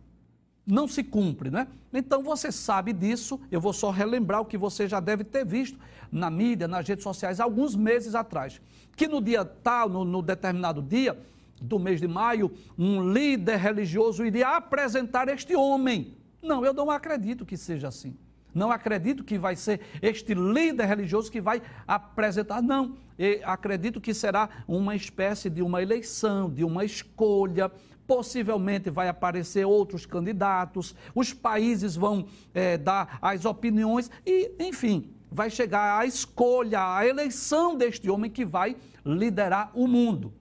não 0.67 0.87
se 0.87 1.02
cumpre, 1.02 1.50
né? 1.50 1.67
Então 1.93 2.23
você 2.23 2.52
sabe 2.52 2.93
disso, 2.93 3.41
eu 3.50 3.61
vou 3.61 3.73
só 3.73 3.91
relembrar 3.91 4.41
o 4.41 4.45
que 4.45 4.57
você 4.57 4.88
já 4.88 5.00
deve 5.00 5.25
ter 5.25 5.45
visto 5.45 5.79
na 6.11 6.31
mídia, 6.31 6.69
nas 6.69 6.87
redes 6.87 7.02
sociais, 7.02 7.41
alguns 7.41 7.75
meses 7.75 8.14
atrás 8.14 8.61
que 8.97 9.09
no 9.09 9.21
dia 9.21 9.45
tal, 9.45 9.88
no, 9.88 10.05
no 10.05 10.23
determinado 10.23 10.83
dia 10.83 11.19
do 11.61 11.79
mês 11.79 12.00
de 12.00 12.09
maio, 12.09 12.52
um 12.79 13.12
líder 13.12 13.57
religioso 13.57 14.25
iria 14.25 14.57
apresentar 14.57 15.29
este 15.29 15.55
homem. 15.55 16.17
Não, 16.43 16.64
eu 16.64 16.73
não 16.73 16.91
acredito 16.91 17.47
que 17.47 17.57
seja 17.57 17.88
assim. 17.88 18.17
Não 18.55 18.71
acredito 18.71 19.25
que 19.25 19.38
vai 19.38 19.57
ser 19.57 19.81
este 20.02 20.35
líder 20.35 20.87
religioso 20.87 21.31
que 21.31 21.41
vai 21.41 21.62
apresentar, 21.87 22.61
não. 22.61 22.97
Eu 23.19 23.41
acredito 23.45 24.00
que 24.00 24.12
será 24.12 24.49
uma 24.67 24.95
espécie 24.95 25.49
de 25.49 25.62
uma 25.62 25.81
eleição, 25.81 26.50
de 26.50 26.64
uma 26.64 26.85
escolha. 26.85 27.71
Possivelmente 28.06 28.90
vai 28.90 29.09
aparecer 29.09 29.64
outros 29.64 30.04
candidatos, 30.04 30.94
os 31.14 31.32
países 31.32 31.97
vão 31.97 32.26
é, 32.52 32.76
dar 32.76 33.18
as 33.23 33.44
opiniões 33.44 34.11
e, 34.26 34.52
enfim, 34.59 35.11
vai 35.30 35.49
chegar 35.49 35.99
a 35.99 36.04
escolha, 36.04 36.97
a 36.97 37.06
eleição 37.06 37.76
deste 37.76 38.11
homem 38.11 38.30
que 38.30 38.44
vai 38.44 38.76
liderar 39.04 39.71
o 39.75 39.87
mundo. 39.87 40.32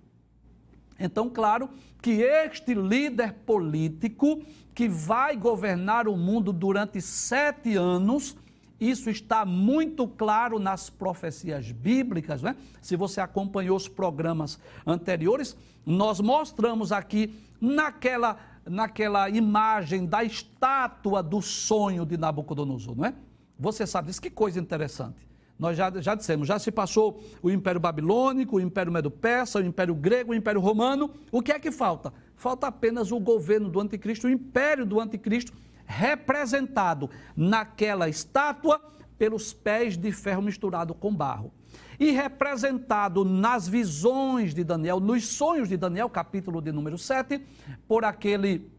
Então, 1.00 1.30
claro 1.30 1.70
que 2.02 2.22
este 2.22 2.74
líder 2.74 3.34
político 3.46 4.42
que 4.74 4.88
vai 4.88 5.36
governar 5.36 6.08
o 6.08 6.18
mundo 6.18 6.52
durante 6.52 7.02
sete 7.02 7.76
anos, 7.76 8.36
isso 8.82 9.12
está 9.12 9.46
muito 9.46 10.08
claro 10.08 10.58
nas 10.58 10.90
profecias 10.90 11.72
bíblicas, 11.72 12.42
né? 12.42 12.56
Se 12.82 12.96
você 12.96 13.22
acompanhou 13.22 13.78
os 13.78 13.88
programas 13.88 14.60
anteriores, 14.86 15.56
nós 15.86 16.20
mostramos 16.20 16.92
aqui 16.92 17.40
naquela, 17.62 18.38
naquela 18.66 19.30
imagem 19.30 20.08
da 20.08 20.24
estátua 20.24 21.22
do 21.22 21.44
sonho 21.44 22.04
de 22.08 22.18
Nabucodonosor, 22.18 22.96
não 22.96 23.06
é? 23.06 23.14
Você 23.60 23.86
sabe 23.86 24.08
disso, 24.08 24.20
que 24.20 24.32
coisa 24.32 24.60
interessante. 24.60 25.30
Nós 25.60 25.78
já, 25.78 25.92
já 26.02 26.16
dissemos, 26.16 26.48
já 26.48 26.58
se 26.58 26.72
passou 26.72 27.24
o 27.40 27.52
Império 27.52 27.80
Babilônico, 27.80 28.56
o 28.56 28.60
Império 28.60 28.92
Medo-Persa, 28.92 29.60
o 29.60 29.64
Império 29.64 29.94
Grego, 29.94 30.32
o 30.32 30.36
Império 30.36 30.60
Romano. 30.60 31.12
O 31.32 31.40
que 31.40 31.52
é 31.52 31.60
que 31.60 31.70
falta? 31.70 32.12
Falta 32.36 32.66
apenas 32.66 33.12
o 33.12 33.20
governo 33.20 33.70
do 33.70 33.80
Anticristo, 33.80 34.26
o 34.26 34.30
Império 34.32 34.88
do 34.88 35.00
Anticristo, 35.00 35.54
representado 35.92 37.10
naquela 37.36 38.08
estátua 38.08 38.82
pelos 39.18 39.54
pés 39.54 39.98
de 39.98 40.12
ferro 40.12 40.42
misturado 40.42 40.96
com 40.96 41.14
barro. 41.14 41.54
E 42.00 42.10
representado 42.12 43.24
nas 43.24 43.68
visões 43.68 44.54
de 44.54 44.64
Daniel, 44.64 45.00
nos 45.00 45.28
sonhos 45.28 45.70
de 45.70 45.78
Daniel, 45.78 46.10
capítulo 46.10 46.60
de 46.60 46.72
número 46.72 46.98
7, 46.98 47.40
por 47.88 48.04
aquele 48.04 48.72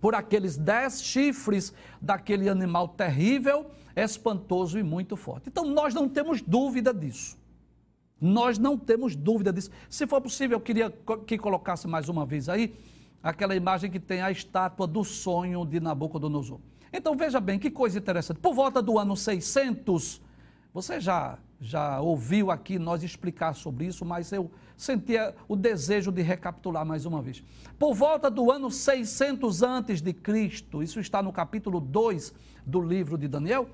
por 0.00 0.14
aqueles 0.14 0.58
dez 0.58 1.02
chifres 1.02 1.72
daquele 1.98 2.46
animal 2.50 2.88
terrível, 2.88 3.70
espantoso 3.96 4.78
e 4.78 4.82
muito 4.82 5.16
forte. 5.16 5.48
Então 5.48 5.64
nós 5.64 5.94
não 5.94 6.08
temos 6.08 6.42
dúvida 6.42 6.92
disso. 6.92 7.38
Nós 8.20 8.58
não 8.58 8.76
temos 8.76 9.16
dúvida 9.16 9.50
disso. 9.50 9.70
Se 9.88 10.06
for 10.06 10.20
possível, 10.20 10.58
eu 10.58 10.60
queria 10.60 10.92
que 11.26 11.38
colocasse 11.38 11.86
mais 11.86 12.08
uma 12.08 12.26
vez 12.26 12.50
aí 12.50 12.74
aquela 13.24 13.56
imagem 13.56 13.90
que 13.90 13.98
tem 13.98 14.20
a 14.20 14.30
estátua 14.30 14.86
do 14.86 15.02
sonho 15.02 15.64
de 15.64 15.80
Nabucodonosor. 15.80 16.60
Então 16.92 17.16
veja 17.16 17.40
bem, 17.40 17.58
que 17.58 17.70
coisa 17.70 17.98
interessante. 17.98 18.38
Por 18.38 18.54
volta 18.54 18.82
do 18.82 18.98
ano 18.98 19.16
600, 19.16 20.20
você 20.72 21.00
já 21.00 21.38
já 21.60 21.98
ouviu 21.98 22.50
aqui 22.50 22.78
nós 22.78 23.02
explicar 23.02 23.54
sobre 23.54 23.86
isso, 23.86 24.04
mas 24.04 24.30
eu 24.30 24.50
sentia 24.76 25.34
o 25.48 25.56
desejo 25.56 26.12
de 26.12 26.20
recapitular 26.20 26.84
mais 26.84 27.06
uma 27.06 27.22
vez. 27.22 27.42
Por 27.78 27.94
volta 27.94 28.30
do 28.30 28.50
ano 28.50 28.70
600 28.70 29.62
antes 29.62 30.02
de 30.02 30.12
Cristo, 30.12 30.82
isso 30.82 31.00
está 31.00 31.22
no 31.22 31.32
capítulo 31.32 31.80
2 31.80 32.34
do 32.66 32.82
livro 32.82 33.16
de 33.16 33.28
Daniel, 33.28 33.66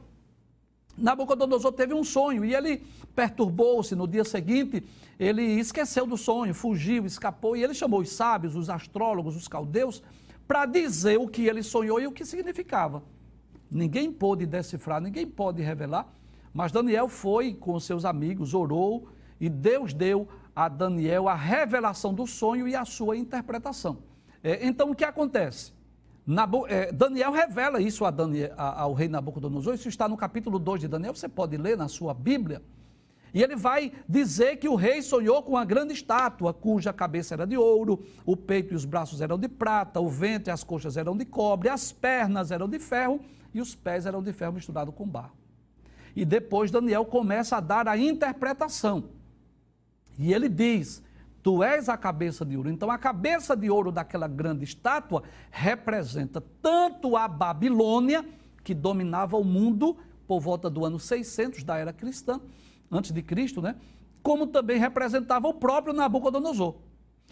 Nabucodonosor 0.97 1.73
teve 1.73 1.94
um 1.94 2.04
sonho 2.04 2.44
e 2.44 2.54
ele 2.54 2.85
perturbou-se. 3.14 3.94
No 3.94 4.06
dia 4.06 4.25
seguinte, 4.25 4.82
ele 5.18 5.42
esqueceu 5.42 6.06
do 6.06 6.16
sonho, 6.16 6.54
fugiu, 6.54 7.06
escapou 7.06 7.56
e 7.56 7.62
ele 7.62 7.75
chamou 7.75 8.00
os 8.00 8.11
sábios, 8.11 8.56
os 8.56 8.68
astrólogos, 8.68 9.37
os 9.37 9.49
caldeus 9.49 10.02
para 10.47 10.66
dizer 10.66 11.16
o 11.16 11.28
que 11.28 11.47
ele 11.47 11.62
sonhou 11.62 12.00
e 12.00 12.09
o 12.09 12.12
que 12.12 12.25
significava. 12.25 13.02
Ninguém 13.70 14.12
pôde 14.12 14.44
decifrar, 14.47 15.00
ninguém 15.00 15.25
pode 15.25 15.62
revelar, 15.62 16.12
mas 16.52 16.73
Daniel 16.73 17.09
foi 17.09 17.54
com 17.54 17.78
seus 17.78 18.04
amigos, 18.04 18.52
orou 18.52 19.09
e 19.40 19.49
Deus 19.49 19.94
deu 19.94 20.26
a 20.54 20.68
Daniel 20.68 21.28
a 21.28 21.37
revelação 21.37 22.12
do 22.12 22.26
sonho 22.26 22.66
e 22.66 22.75
a 22.75 22.85
sua 22.85 23.16
interpretação. 23.16 23.99
É, 24.42 24.66
então, 24.66 24.90
o 24.90 24.94
que 24.94 25.04
acontece? 25.04 25.73
Nabu, 26.30 26.64
é, 26.68 26.92
Daniel 26.92 27.32
revela 27.32 27.82
isso 27.82 28.04
a 28.04 28.10
Daniel, 28.10 28.52
a, 28.56 28.82
ao 28.82 28.92
rei 28.92 29.08
Nabucodonosor, 29.08 29.75
isso 29.75 29.88
está 29.88 30.08
no 30.08 30.16
capítulo 30.16 30.60
2 30.60 30.82
de 30.82 30.88
Daniel, 30.88 31.12
você 31.12 31.28
pode 31.28 31.56
ler 31.56 31.76
na 31.76 31.88
sua 31.88 32.14
Bíblia. 32.14 32.62
E 33.34 33.42
ele 33.42 33.56
vai 33.56 33.92
dizer 34.08 34.56
que 34.56 34.68
o 34.68 34.76
rei 34.76 35.02
sonhou 35.02 35.42
com 35.42 35.52
uma 35.52 35.64
grande 35.64 35.92
estátua, 35.92 36.54
cuja 36.54 36.92
cabeça 36.92 37.34
era 37.34 37.44
de 37.44 37.56
ouro, 37.56 38.04
o 38.25 38.37
peito 38.37 38.72
e 38.72 38.76
os 38.76 38.84
braços 38.84 39.20
eram 39.20 39.37
de 39.37 39.49
prata, 39.49 40.00
o 40.00 40.08
ventre 40.08 40.50
e 40.50 40.54
as 40.54 40.62
coxas 40.62 40.96
eram 40.96 41.16
de 41.16 41.25
cobre, 41.25 41.68
as 41.68 41.90
pernas 41.90 42.52
eram 42.52 42.68
de 42.68 42.78
ferro 42.78 43.20
e 43.52 43.60
os 43.60 43.75
pés 43.75 44.06
eram 44.06 44.22
de 44.22 44.32
ferro 44.32 44.52
misturado 44.52 44.92
com 44.92 45.08
barro. 45.08 45.37
E 46.14 46.25
depois 46.25 46.70
Daniel 46.70 47.04
começa 47.04 47.56
a 47.56 47.60
dar 47.60 47.88
a 47.88 47.99
interpretação. 47.99 49.10
E 50.16 50.32
ele 50.32 50.49
diz: 50.49 51.02
Tu 51.42 51.62
és 51.62 51.88
a 51.88 51.97
cabeça 51.97 52.44
de 52.44 52.56
ouro. 52.56 52.70
Então, 52.70 52.90
a 52.90 52.99
cabeça 52.99 53.56
de 53.56 53.70
ouro 53.70 53.90
daquela 53.90 54.28
grande 54.28 54.64
estátua 54.64 55.23
representa 55.50 56.42
tanto 56.61 57.16
a 57.16 57.26
Babilônia, 57.26 58.25
que 58.62 58.75
dominava 58.75 59.37
o 59.37 59.44
mundo 59.44 59.97
por 60.26 60.38
volta 60.40 60.68
do 60.68 60.85
ano 60.85 60.99
600 60.99 61.64
da 61.64 61.76
era 61.76 61.92
cristã, 61.92 62.40
antes 62.90 63.11
de 63.11 63.23
Cristo, 63.23 63.62
né? 63.62 63.76
Como 64.23 64.47
também 64.47 64.78
representava 64.78 65.49
o 65.49 65.54
próprio 65.54 65.94
Nabucodonosor. 65.94 66.76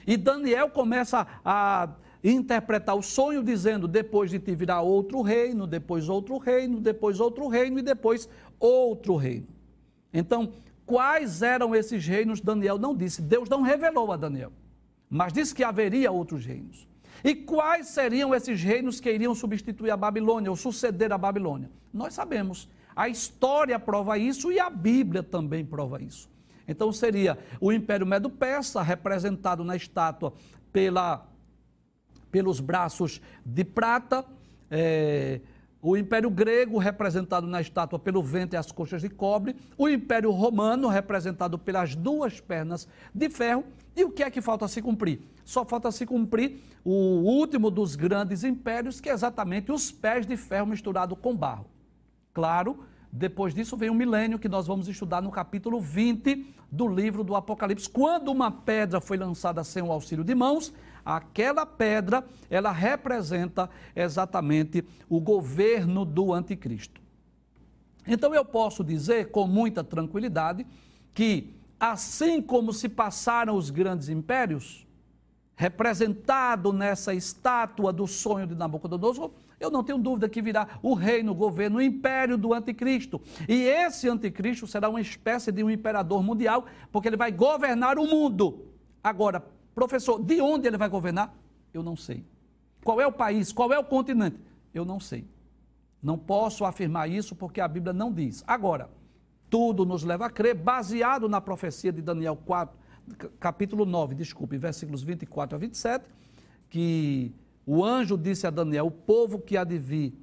E 0.07 0.17
Daniel 0.17 0.71
começa 0.71 1.27
a 1.45 1.91
interpretar 2.25 2.97
o 2.97 3.03
sonho 3.03 3.43
dizendo: 3.43 3.87
depois 3.87 4.31
de 4.31 4.38
ti 4.38 4.55
virá 4.55 4.81
outro 4.81 5.21
reino, 5.21 5.67
depois 5.67 6.09
outro 6.09 6.38
reino, 6.38 6.81
depois 6.81 7.21
outro 7.21 7.47
reino 7.47 7.79
e 7.79 7.83
depois 7.83 8.29
outro 8.59 9.17
reino. 9.17 9.47
Então, 10.12 10.55
quais 10.88 11.42
eram 11.42 11.76
esses 11.76 12.04
reinos? 12.07 12.40
Daniel 12.40 12.78
não 12.78 12.97
disse. 12.97 13.21
Deus 13.21 13.49
não 13.49 13.61
revelou 13.61 14.11
a 14.11 14.16
Daniel, 14.16 14.50
mas 15.09 15.33
disse 15.33 15.54
que 15.54 15.62
haveria 15.62 16.11
outros 16.11 16.45
reinos. 16.47 16.88
E 17.23 17.35
quais 17.35 17.88
seriam 17.88 18.35
esses 18.35 18.62
reinos 18.62 18.99
que 18.99 19.12
iriam 19.12 19.35
substituir 19.35 19.90
a 19.90 19.97
Babilônia 19.97 20.50
ou 20.50 20.57
suceder 20.57 21.12
a 21.12 21.18
Babilônia? 21.18 21.71
Nós 21.92 22.14
sabemos. 22.14 22.68
A 22.97 23.09
história 23.09 23.78
prova 23.78 24.16
isso 24.16 24.50
e 24.50 24.59
a 24.59 24.71
Bíblia 24.71 25.23
também 25.23 25.64
prova 25.64 26.02
isso. 26.02 26.30
Então 26.66 26.92
seria 26.92 27.38
o 27.61 27.73
Império 27.73 28.07
Medo-Persa, 28.07 28.83
representado 28.83 29.62
na 29.62 29.76
estátua 29.76 30.33
pela, 30.73 31.26
pelos 32.30 32.61
braços 32.61 33.21
de 33.45 33.64
prata, 33.64 34.25
é, 34.71 35.40
o 35.81 35.97
Império 35.97 36.31
Grego, 36.31 36.79
representado 36.79 37.47
na 37.47 37.61
estátua 37.61 37.99
pelo 37.99 38.23
ventre 38.23 38.57
e 38.57 38.59
as 38.59 38.73
coxas 38.73 39.03
de 39.03 39.09
cobre, 39.09 39.55
o 39.77 39.89
Império 39.89 40.31
Romano, 40.31 40.88
representado 40.88 41.59
pelas 41.59 41.95
duas 41.95 42.41
pernas 42.41 42.88
de 43.14 43.29
ferro, 43.31 43.64
e 43.97 44.05
o 44.05 44.11
que 44.11 44.23
é 44.23 44.31
que 44.31 44.41
falta 44.41 44.67
se 44.69 44.83
cumprir? 44.83 45.21
Só 45.45 45.64
falta 45.64 45.91
se 45.91 46.05
cumprir 46.05 46.61
o 46.85 46.91
último 46.91 47.71
dos 47.71 47.97
grandes 47.97 48.45
impérios, 48.45 49.01
que 49.01 49.09
é 49.09 49.12
exatamente 49.12 49.73
os 49.73 49.91
pés 49.91 50.27
de 50.27 50.37
ferro 50.37 50.67
misturado 50.67 51.17
com 51.17 51.37
barro. 51.37 51.67
Claro, 52.33 52.85
depois 53.11 53.55
disso 53.55 53.77
vem 53.77 53.91
o 53.91 53.95
milênio 53.95 54.38
que 54.38 54.49
nós 54.49 54.67
vamos 54.67 54.88
estudar 54.88 55.23
no 55.23 55.31
capítulo 55.31 55.81
20 55.81 56.55
do 56.71 56.87
livro 56.87 57.25
do 57.25 57.35
Apocalipse. 57.35 57.88
Quando 57.88 58.29
uma 58.29 58.51
pedra 58.51 59.01
foi 59.01 59.17
lançada 59.17 59.64
sem 59.64 59.83
o 59.83 59.91
auxílio 59.91 60.23
de 60.23 60.35
mãos, 60.35 60.73
aquela 61.09 61.64
pedra, 61.64 62.23
ela 62.51 62.71
representa 62.71 63.71
exatamente 63.97 64.85
o 65.09 65.18
governo 65.18 66.05
do 66.05 66.35
anticristo. 66.35 67.01
Então 68.07 68.35
eu 68.35 68.44
posso 68.44 68.85
dizer 68.85 69.31
com 69.31 69.47
muita 69.47 69.83
tranquilidade 69.83 70.66
que 71.14 71.55
assim 71.81 72.42
como 72.42 72.75
se 72.75 72.90
passaram 72.90 73.57
os 73.57 73.71
grandes 73.71 74.11
impérios, 74.11 74.87
representado 75.57 76.73
nessa 76.73 77.14
estátua 77.14 77.92
do 77.92 78.07
sonho 78.07 78.47
de 78.47 78.55
Nabucodonosor, 78.55 79.31
eu 79.59 79.71
não 79.71 79.83
tenho 79.83 79.99
dúvida 79.99 80.29
que 80.29 80.42
virá 80.42 80.79
o 80.83 80.94
reino, 80.94 81.33
o 81.33 81.35
governo, 81.35 81.79
o 81.79 81.83
império 81.83 82.37
do 82.37 82.53
anticristo. 82.53 83.21
E 83.49 83.62
esse 83.62 84.09
anticristo 84.09 84.66
será 84.66 84.88
uma 84.88 85.01
espécie 85.01 85.51
de 85.51 85.64
um 85.64 85.71
imperador 85.71 86.23
mundial, 86.23 86.66
porque 86.92 87.09
ele 87.09 87.16
vai 87.16 87.33
governar 87.33 87.99
o 87.99 88.07
mundo. 88.07 88.66
Agora, 89.03 89.42
professor, 89.79 90.21
de 90.23 90.41
onde 90.41 90.67
ele 90.67 90.77
vai 90.77 90.88
governar? 90.88 91.35
Eu 91.73 91.83
não 91.83 91.95
sei. 91.95 92.25
Qual 92.83 93.01
é 93.01 93.07
o 93.07 93.12
país? 93.12 93.53
Qual 93.53 93.73
é 93.73 93.79
o 93.79 93.85
continente? 93.85 94.38
Eu 94.75 94.85
não 94.85 94.99
sei. 94.99 95.25
Não 96.03 96.19
posso 96.19 96.64
afirmar 96.64 97.09
isso 97.09 97.35
porque 97.37 97.61
a 97.61 97.69
Bíblia 97.69 97.93
não 97.93 98.12
diz. 98.12 98.43
Agora, 98.47 98.91
tudo 99.49 99.85
nos 99.85 100.03
leva 100.03 100.27
a 100.27 100.31
crer, 100.31 100.55
baseado 100.55 101.29
na 101.29 101.41
profecia 101.41 101.93
de 101.93 102.03
Daniel 102.03 102.37
4, 102.37 102.77
capítulo 103.38 103.87
9, 103.87 104.14
desculpe, 104.14 104.59
versículos 104.59 105.03
24 105.03 105.57
a 105.57 105.59
27, 105.59 106.05
que 106.69 107.33
o 107.64 107.85
anjo 107.85 108.17
disse 108.17 108.47
a 108.47 108.51
Daniel: 108.51 108.87
o 108.87 108.91
povo 108.91 109.38
que 109.38 109.57
há 109.57 109.64
de 109.64 109.79
vir, 109.79 110.14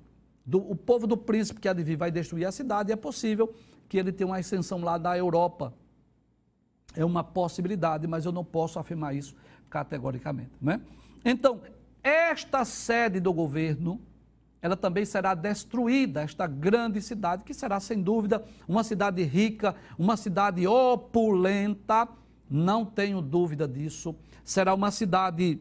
do, 0.46 0.60
o 0.60 0.76
povo 0.76 1.08
do 1.08 1.18
príncipe 1.18 1.60
que 1.60 1.68
há 1.68 1.74
de 1.74 1.84
vir 1.84 1.98
vai 1.98 2.12
destruir 2.12 2.46
a 2.46 2.52
cidade, 2.52 2.92
e 2.92 2.94
é 2.94 2.96
possível 2.96 3.54
que 3.88 3.98
ele 3.98 4.12
tenha 4.12 4.28
uma 4.28 4.38
ascensão 4.38 4.80
lá 4.80 4.98
da 4.98 5.18
Europa. 5.18 5.74
É 6.96 7.04
uma 7.04 7.24
possibilidade, 7.24 8.08
mas 8.08 8.26
eu 8.26 8.32
não 8.32 8.44
posso 8.44 8.80
afirmar 8.80 9.14
isso 9.14 9.36
categoricamente. 9.70 10.52
Né? 10.62 10.82
Então, 11.24 11.62
esta 12.04 12.64
sede 12.64 13.20
do 13.20 13.34
governo, 13.34 14.00
ela 14.62 14.76
também 14.76 15.06
será 15.06 15.34
destruída, 15.34 16.22
esta 16.22 16.48
grande 16.48 17.02
cidade, 17.02 17.44
que 17.44 17.54
será 17.54 17.80
sem 17.80 18.02
dúvida 18.02 18.44
uma 18.68 18.84
cidade 18.84 19.24
rica, 19.24 19.76
uma 19.98 20.18
cidade 20.18 20.66
opulenta, 20.68 22.08
não 22.50 22.86
tenho 22.86 23.22
dúvida 23.22 23.68
disso. 23.68 24.16
Será 24.44 24.74
uma 24.74 24.92
cidade 24.92 25.60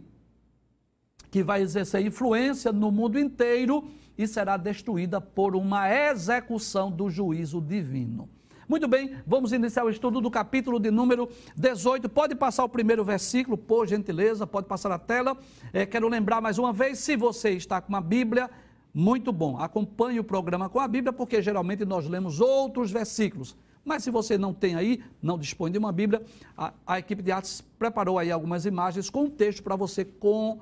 que 1.31 1.43
vai 1.43 1.63
exercer 1.63 2.07
influência 2.07 2.73
no 2.73 2.93
mundo 2.93 3.19
inteiro 3.19 3.91
e 4.17 4.27
será 4.27 4.57
destruída 4.57 5.21
por 5.21 5.57
uma 5.57 5.91
execução 5.91 6.91
do 6.91 7.11
juízo 7.11 7.61
divino. 7.61 8.29
Muito 8.67 8.89
bem, 8.89 9.17
vamos 9.27 9.53
iniciar 9.53 9.85
o 9.85 9.91
estudo 9.91 10.23
do 10.23 10.31
capítulo 10.31 10.81
de 10.81 10.91
número 10.91 11.29
18. 11.55 12.09
Pode 12.09 12.35
passar 12.35 12.65
o 12.65 12.69
primeiro 12.69 13.05
versículo, 13.05 13.59
por 13.59 13.87
gentileza, 13.87 14.47
pode 14.47 14.67
passar 14.67 14.91
a 14.91 14.99
tela. 14.99 15.37
É, 15.71 15.85
quero 15.85 16.09
lembrar 16.09 16.41
mais 16.41 16.57
uma 16.57 16.73
vez, 16.73 16.99
se 16.99 17.15
você 17.15 17.51
está 17.51 17.79
com 17.83 17.91
uma 17.91 18.01
Bíblia, 18.01 18.51
muito 18.93 19.31
bom, 19.33 19.59
acompanhe 19.59 20.19
o 20.19 20.25
programa 20.25 20.71
com 20.71 20.81
a 20.81 20.89
Bíblia, 20.89 21.13
porque 21.13 21.43
geralmente 21.43 21.85
nós 21.85 22.09
lemos 22.09 22.41
outros 22.41 22.91
versículos. 22.91 23.55
Mas 23.85 24.03
se 24.03 24.11
você 24.11 24.39
não 24.39 24.55
tem 24.55 24.77
aí, 24.77 25.05
não 25.21 25.39
dispõe 25.39 25.71
de 25.71 25.77
uma 25.77 25.93
Bíblia, 25.93 26.23
a, 26.57 26.73
a 26.87 26.99
equipe 26.99 27.23
de 27.23 27.31
artes 27.31 27.61
preparou 27.79 28.19
aí 28.19 28.31
algumas 28.31 28.65
imagens 28.65 29.11
com 29.11 29.29
texto 29.29 29.63
para 29.63 29.77
você 29.77 30.07
com 30.07 30.59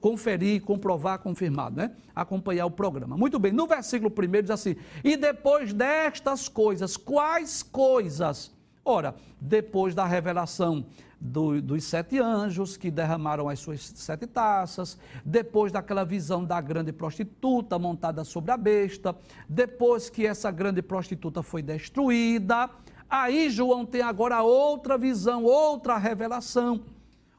conferir, 0.00 0.62
comprovar, 0.62 1.18
confirmar, 1.18 1.70
né? 1.70 1.92
Acompanhar 2.14 2.66
o 2.66 2.70
programa. 2.70 3.16
Muito 3.16 3.38
bem, 3.38 3.52
no 3.52 3.66
versículo 3.66 4.12
1 4.12 4.42
diz 4.42 4.50
assim: 4.50 4.76
E 5.02 5.16
depois 5.16 5.72
destas 5.72 6.48
coisas, 6.48 6.96
quais 6.96 7.62
coisas? 7.62 8.54
Ora, 8.84 9.14
depois 9.40 9.94
da 9.94 10.06
revelação 10.06 10.86
do, 11.20 11.60
dos 11.60 11.84
sete 11.84 12.20
anjos 12.20 12.76
que 12.76 12.90
derramaram 12.90 13.48
as 13.48 13.58
suas 13.58 13.80
sete 13.96 14.26
taças, 14.26 14.98
depois 15.24 15.72
daquela 15.72 16.04
visão 16.04 16.44
da 16.44 16.60
grande 16.60 16.92
prostituta 16.92 17.78
montada 17.78 18.22
sobre 18.22 18.52
a 18.52 18.56
besta, 18.56 19.16
depois 19.48 20.08
que 20.08 20.26
essa 20.26 20.50
grande 20.50 20.82
prostituta 20.82 21.42
foi 21.42 21.62
destruída, 21.62 22.70
aí 23.08 23.50
João 23.50 23.84
tem 23.84 24.02
agora 24.02 24.42
outra 24.42 24.96
visão, 24.96 25.44
outra 25.44 25.96
revelação 25.96 26.82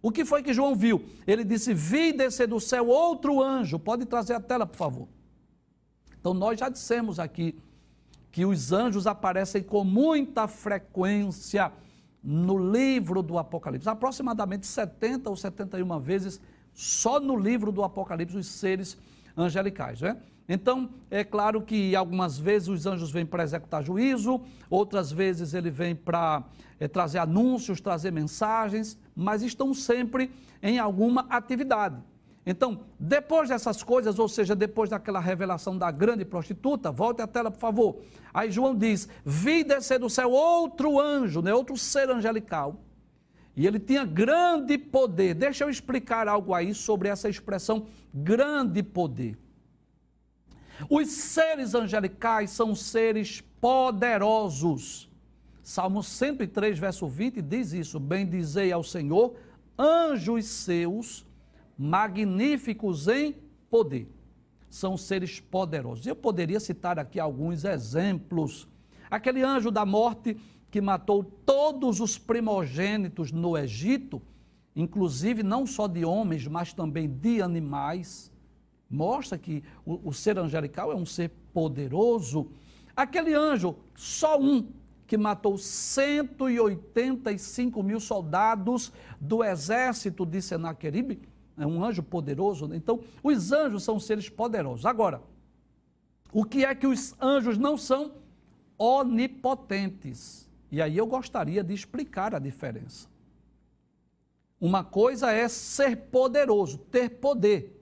o 0.02 0.12
que 0.12 0.24
foi 0.24 0.44
que 0.44 0.54
João 0.54 0.76
viu? 0.76 1.06
Ele 1.26 1.44
disse: 1.44 1.74
Vi 1.74 2.14
descer 2.14 2.48
do 2.48 2.60
céu 2.60 2.88
outro 2.88 3.42
anjo. 3.42 3.80
Pode 3.80 4.06
trazer 4.06 4.34
a 4.34 4.40
tela, 4.40 4.66
por 4.66 4.78
favor. 4.78 5.08
Então, 6.20 6.34
nós 6.34 6.60
já 6.60 6.70
dissemos 6.70 7.20
aqui 7.20 7.58
que 8.32 8.46
os 8.46 8.72
anjos 8.72 9.08
aparecem 9.08 9.64
com 9.64 9.84
muita 9.84 10.48
frequência 10.48 11.72
no 12.24 12.58
livro 12.58 13.24
do 13.24 13.38
Apocalipse, 13.38 13.88
aproximadamente 13.88 14.68
70 14.68 15.30
ou 15.30 15.36
71 15.36 16.00
vezes 16.00 16.42
só 16.74 17.20
no 17.20 17.36
livro 17.36 17.72
do 17.72 17.84
Apocalipse 17.84 18.38
os 18.38 18.48
seres 18.48 18.98
angelicais, 19.36 20.02
né? 20.02 20.18
Então, 20.50 20.90
é 21.12 21.24
claro 21.24 21.62
que 21.62 21.96
algumas 21.96 22.38
vezes 22.38 22.68
os 22.70 22.86
anjos 22.86 23.12
vêm 23.12 23.26
para 23.26 23.44
executar 23.44 23.84
juízo, 23.84 24.42
outras 24.70 25.12
vezes 25.12 25.54
ele 25.54 25.70
vem 25.70 25.96
para 25.96 26.44
é, 26.80 26.88
trazer 26.88 27.20
anúncios, 27.20 27.82
trazer 27.82 28.12
mensagens, 28.12 28.98
mas 29.18 29.42
estão 29.42 29.74
sempre 29.74 30.32
em 30.62 30.78
alguma 30.78 31.26
atividade. 31.28 31.98
Então, 32.46 32.82
depois 33.00 33.50
dessas 33.50 33.82
coisas, 33.82 34.20
ou 34.20 34.30
seja, 34.30 34.56
depois 34.56 34.90
daquela 34.90 35.20
revelação 35.20 35.78
da 35.78 35.90
grande 35.92 36.24
prostituta, 36.24 36.92
volte 36.92 37.22
a 37.22 37.28
tela, 37.28 37.52
por 37.52 37.60
favor. 37.60 37.98
Aí 38.34 38.52
João 38.52 38.76
diz: 38.76 39.10
Vi 39.26 39.64
descer 39.64 40.00
do 40.00 40.10
céu 40.10 40.32
outro 40.32 41.00
anjo, 41.00 41.42
né, 41.42 41.54
outro 41.54 41.76
ser 41.76 42.10
angelical. 42.10 42.80
E 43.56 43.66
ele 43.66 43.80
tinha 43.80 44.06
grande 44.06 44.78
poder. 44.78 45.34
Deixa 45.34 45.64
eu 45.64 45.70
explicar 45.70 46.28
algo 46.28 46.54
aí 46.54 46.76
sobre 46.76 47.10
essa 47.10 47.28
expressão 47.28 47.88
grande 48.14 48.84
poder. 48.84 49.36
Os 50.90 51.08
seres 51.10 51.74
angelicais 51.74 52.52
são 52.52 52.76
seres 52.76 53.42
poderosos. 53.60 55.07
Salmo 55.68 56.02
103, 56.02 56.80
verso 56.80 57.10
20 57.10 57.42
diz 57.42 57.74
isso: 57.74 58.00
Bendizei 58.00 58.72
ao 58.72 58.82
Senhor, 58.82 59.36
anjos 59.78 60.46
seus, 60.46 61.26
magníficos 61.78 63.10
em 63.10 63.36
poder. 63.70 64.08
São 64.70 64.96
seres 64.96 65.42
poderosos. 65.42 66.08
Eu 66.08 66.16
poderia 66.16 66.62
citar 66.62 66.98
aqui 66.98 67.20
alguns 67.20 67.66
exemplos. 67.66 68.66
Aquele 69.12 69.44
anjo 69.44 69.70
da 69.70 69.86
morte 69.86 70.38
que 70.72 70.80
matou 70.80 71.22
todos 71.22 72.00
os 72.00 72.18
primogênitos 72.18 73.34
no 73.34 73.58
Egito, 73.58 74.22
inclusive 74.74 75.44
não 75.44 75.68
só 75.68 75.86
de 75.86 76.06
homens, 76.06 76.48
mas 76.48 76.72
também 76.72 77.10
de 77.10 77.42
animais, 77.42 78.32
mostra 78.90 79.38
que 79.38 79.62
o, 79.86 80.12
o 80.12 80.14
ser 80.14 80.40
angelical 80.40 80.94
é 80.94 80.96
um 80.96 81.06
ser 81.06 81.30
poderoso. 81.54 82.52
Aquele 82.96 83.34
anjo, 83.34 83.76
só 83.94 84.40
um, 84.40 84.66
que 85.08 85.18
matou 85.18 85.58
185 85.58 87.82
mil 87.82 88.00
soldados 88.00 88.94
do 89.20 89.44
exército 89.44 90.24
de 90.26 90.42
Senaqueribe, 90.42 91.20
é 91.58 91.66
um 91.66 91.84
anjo 91.84 92.04
poderoso. 92.04 92.68
Né? 92.68 92.76
Então, 92.76 93.00
os 93.24 93.52
anjos 93.52 93.84
são 93.84 94.00
seres 94.00 94.30
poderosos. 94.30 94.86
Agora, 94.86 95.24
o 96.32 96.44
que 96.44 96.64
é 96.66 96.76
que 96.76 96.86
os 96.86 97.16
anjos 97.22 97.58
não 97.58 97.78
são? 97.78 98.12
Onipotentes. 98.78 100.48
E 100.70 100.82
aí 100.82 100.98
eu 100.98 101.08
gostaria 101.08 101.64
de 101.64 101.74
explicar 101.74 102.36
a 102.36 102.40
diferença. 102.40 103.08
Uma 104.60 104.84
coisa 104.84 105.32
é 105.32 105.48
ser 105.48 105.96
poderoso, 105.96 106.78
ter 106.78 107.12
poder. 107.12 107.82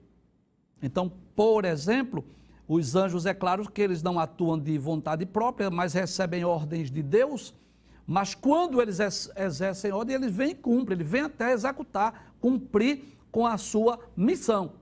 Então, 0.80 1.10
por 1.34 1.64
exemplo, 1.64 2.24
os 2.68 2.96
anjos, 2.96 3.26
é 3.26 3.34
claro 3.34 3.70
que 3.70 3.80
eles 3.80 4.02
não 4.02 4.18
atuam 4.18 4.58
de 4.58 4.76
vontade 4.76 5.24
própria, 5.24 5.70
mas 5.70 5.92
recebem 5.92 6.44
ordens 6.44 6.90
de 6.90 7.02
Deus. 7.02 7.54
Mas 8.06 8.34
quando 8.34 8.80
eles 8.80 8.98
exercem 9.36 9.92
ordem, 9.92 10.16
eles 10.16 10.32
vêm 10.34 10.50
e 10.50 10.54
cumprem, 10.54 10.98
eles 10.98 11.10
vêm 11.10 11.22
até 11.22 11.52
executar, 11.52 12.34
cumprir 12.40 13.04
com 13.30 13.46
a 13.46 13.56
sua 13.56 13.98
missão. 14.16 14.74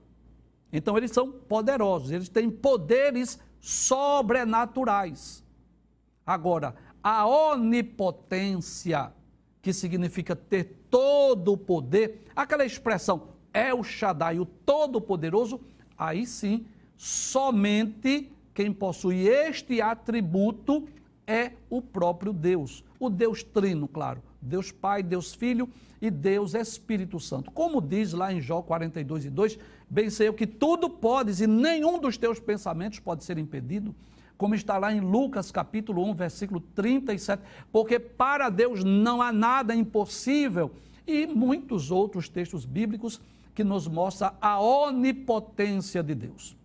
Então, 0.71 0.97
eles 0.97 1.11
são 1.11 1.31
poderosos, 1.31 2.11
eles 2.11 2.29
têm 2.29 2.49
poderes 2.49 3.39
sobrenaturais. 3.59 5.43
Agora, 6.25 6.75
a 7.03 7.25
onipotência, 7.27 9.11
que 9.61 9.71
significa 9.71 10.35
ter 10.35 10.85
todo 10.89 11.53
o 11.53 11.57
poder, 11.57 12.25
aquela 12.35 12.65
expressão 12.65 13.29
é 13.53 13.73
o 13.73 13.83
Shaddai, 13.83 14.39
o 14.39 14.45
Todo-Poderoso, 14.45 15.61
aí 15.97 16.25
sim, 16.25 16.65
somente 16.95 18.31
quem 18.53 18.71
possui 18.71 19.27
este 19.27 19.81
atributo 19.81 20.87
é 21.27 21.51
o 21.69 21.81
próprio 21.81 22.31
Deus, 22.31 22.83
o 22.99 23.09
Deus 23.09 23.43
Trino, 23.43 23.87
claro, 23.87 24.21
Deus 24.41 24.71
Pai, 24.71 25.01
Deus 25.01 25.33
Filho 25.33 25.67
e 26.01 26.09
Deus 26.09 26.53
Espírito 26.53 27.19
Santo. 27.19 27.51
Como 27.51 27.81
diz 27.81 28.13
lá 28.13 28.31
em 28.31 28.39
Jó 28.39 28.61
42 28.61 29.25
e 29.25 29.29
2, 29.29 29.59
bem 29.89 30.09
sei 30.09 30.27
eu 30.27 30.33
que 30.33 30.45
tudo 30.45 30.89
podes 30.89 31.41
e 31.41 31.47
nenhum 31.47 31.99
dos 31.99 32.17
teus 32.17 32.39
pensamentos 32.39 32.99
pode 32.99 33.23
ser 33.23 33.37
impedido 33.37 33.93
como 34.37 34.55
está 34.55 34.77
lá 34.77 34.93
em 34.93 34.99
Lucas 34.99 35.51
capítulo 35.51 36.03
1, 36.09 36.13
versículo 36.13 36.59
37, 36.59 37.41
porque 37.71 37.99
para 37.99 38.49
Deus 38.49 38.83
não 38.83 39.21
há 39.21 39.31
nada 39.31 39.73
impossível, 39.73 40.71
e 41.07 41.27
muitos 41.27 41.91
outros 41.91 42.27
textos 42.27 42.65
bíblicos 42.65 43.21
que 43.53 43.63
nos 43.63 43.87
mostram 43.87 44.31
a 44.41 44.59
onipotência 44.59 46.01
de 46.01 46.15
Deus. 46.15 46.57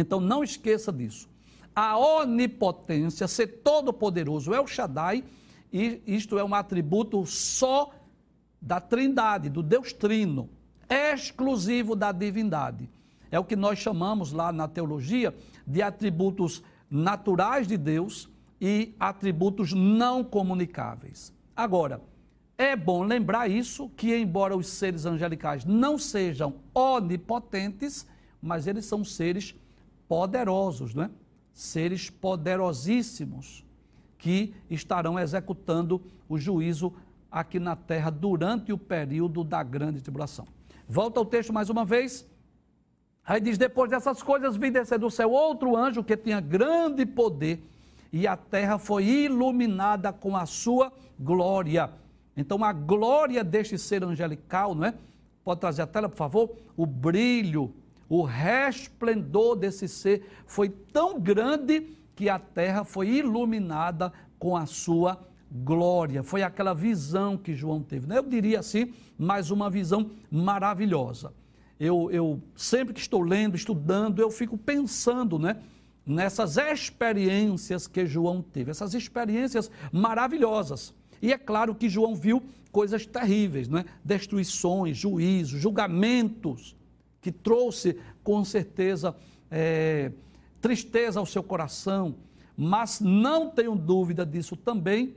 Então 0.00 0.18
não 0.18 0.42
esqueça 0.42 0.90
disso. 0.90 1.28
A 1.76 1.98
onipotência, 1.98 3.28
ser 3.28 3.46
todo-poderoso, 3.62 4.54
é 4.54 4.60
o 4.60 4.66
Shaddai, 4.66 5.22
e 5.72 6.02
isto 6.06 6.38
é 6.38 6.44
um 6.44 6.54
atributo 6.54 7.24
só 7.26 7.92
da 8.60 8.80
Trindade, 8.80 9.48
do 9.48 9.62
Deus 9.62 9.92
Trino, 9.92 10.48
exclusivo 10.88 11.94
da 11.94 12.10
divindade. 12.12 12.90
É 13.30 13.38
o 13.38 13.44
que 13.44 13.54
nós 13.54 13.78
chamamos 13.78 14.32
lá 14.32 14.50
na 14.50 14.66
teologia 14.66 15.34
de 15.66 15.80
atributos 15.80 16.62
naturais 16.90 17.68
de 17.68 17.76
Deus 17.76 18.28
e 18.60 18.94
atributos 18.98 19.72
não 19.72 20.24
comunicáveis. 20.24 21.32
Agora, 21.54 22.00
é 22.58 22.74
bom 22.74 23.04
lembrar 23.04 23.48
isso, 23.48 23.88
que 23.90 24.14
embora 24.16 24.56
os 24.56 24.66
seres 24.66 25.06
angelicais 25.06 25.64
não 25.64 25.96
sejam 25.96 26.56
onipotentes, 26.74 28.06
mas 28.42 28.66
eles 28.66 28.84
são 28.84 29.04
seres 29.04 29.54
poderosos, 30.10 30.92
né? 30.92 31.08
Seres 31.54 32.10
poderosíssimos 32.10 33.64
que 34.18 34.52
estarão 34.68 35.16
executando 35.16 36.02
o 36.28 36.36
juízo 36.36 36.92
aqui 37.30 37.60
na 37.60 37.76
terra 37.76 38.10
durante 38.10 38.72
o 38.72 38.76
período 38.76 39.44
da 39.44 39.62
grande 39.62 40.00
tribulação. 40.00 40.48
Volta 40.88 41.20
ao 41.20 41.24
texto 41.24 41.52
mais 41.52 41.70
uma 41.70 41.84
vez. 41.84 42.26
Aí 43.24 43.40
diz: 43.40 43.56
depois 43.56 43.88
dessas 43.88 44.20
coisas, 44.20 44.56
vi 44.56 44.68
descer 44.68 44.98
do 44.98 45.08
céu 45.12 45.30
outro 45.30 45.76
anjo 45.76 46.02
que 46.02 46.16
tinha 46.16 46.40
grande 46.40 47.06
poder, 47.06 47.62
e 48.12 48.26
a 48.26 48.36
terra 48.36 48.78
foi 48.78 49.04
iluminada 49.04 50.12
com 50.12 50.36
a 50.36 50.44
sua 50.44 50.92
glória. 51.20 51.88
Então, 52.36 52.64
a 52.64 52.72
glória 52.72 53.44
deste 53.44 53.78
ser 53.78 54.02
angelical, 54.02 54.74
não 54.74 54.86
é? 54.86 54.94
Pode 55.44 55.60
trazer 55.60 55.82
a 55.82 55.86
tela, 55.86 56.08
por 56.08 56.16
favor? 56.16 56.50
O 56.76 56.84
brilho, 56.84 57.72
o 58.10 58.22
resplendor 58.22 59.56
desse 59.56 59.88
ser 59.88 60.28
foi 60.44 60.68
tão 60.68 61.18
grande 61.18 61.96
que 62.14 62.28
a 62.28 62.38
terra 62.38 62.84
foi 62.84 63.08
iluminada 63.08 64.12
com 64.38 64.54
a 64.54 64.66
sua 64.66 65.18
glória. 65.50 66.22
Foi 66.22 66.42
aquela 66.42 66.74
visão 66.74 67.38
que 67.38 67.54
João 67.54 67.82
teve. 67.82 68.06
Né? 68.06 68.18
Eu 68.18 68.22
diria 68.24 68.60
assim, 68.60 68.92
mais 69.16 69.50
uma 69.50 69.70
visão 69.70 70.10
maravilhosa 70.30 71.32
eu, 71.80 72.10
eu 72.12 72.42
sempre 72.54 72.92
que 72.92 73.00
estou 73.00 73.22
lendo, 73.22 73.56
estudando, 73.56 74.20
eu 74.20 74.30
fico 74.30 74.58
pensando, 74.58 75.38
né? 75.38 75.56
Nessas 76.04 76.58
experiências 76.58 77.86
que 77.86 78.04
João 78.04 78.42
teve, 78.42 78.70
essas 78.70 78.92
experiências 78.92 79.70
maravilhosas. 79.90 80.94
E 81.22 81.32
é 81.32 81.38
claro 81.38 81.74
que 81.74 81.88
João 81.88 82.14
viu 82.14 82.42
coisas 82.70 83.06
terríveis, 83.06 83.68
né? 83.68 83.84
destruições, 84.04 84.96
juízos, 84.96 85.60
julgamentos, 85.60 86.76
que 87.20 87.30
trouxe 87.30 88.00
com 88.22 88.44
certeza 88.44 89.14
é, 89.50 90.12
tristeza 90.60 91.20
ao 91.20 91.26
seu 91.26 91.42
coração. 91.42 92.16
Mas 92.56 93.00
não 93.00 93.50
tenho 93.50 93.74
dúvida 93.74 94.24
disso 94.24 94.56
também, 94.56 95.16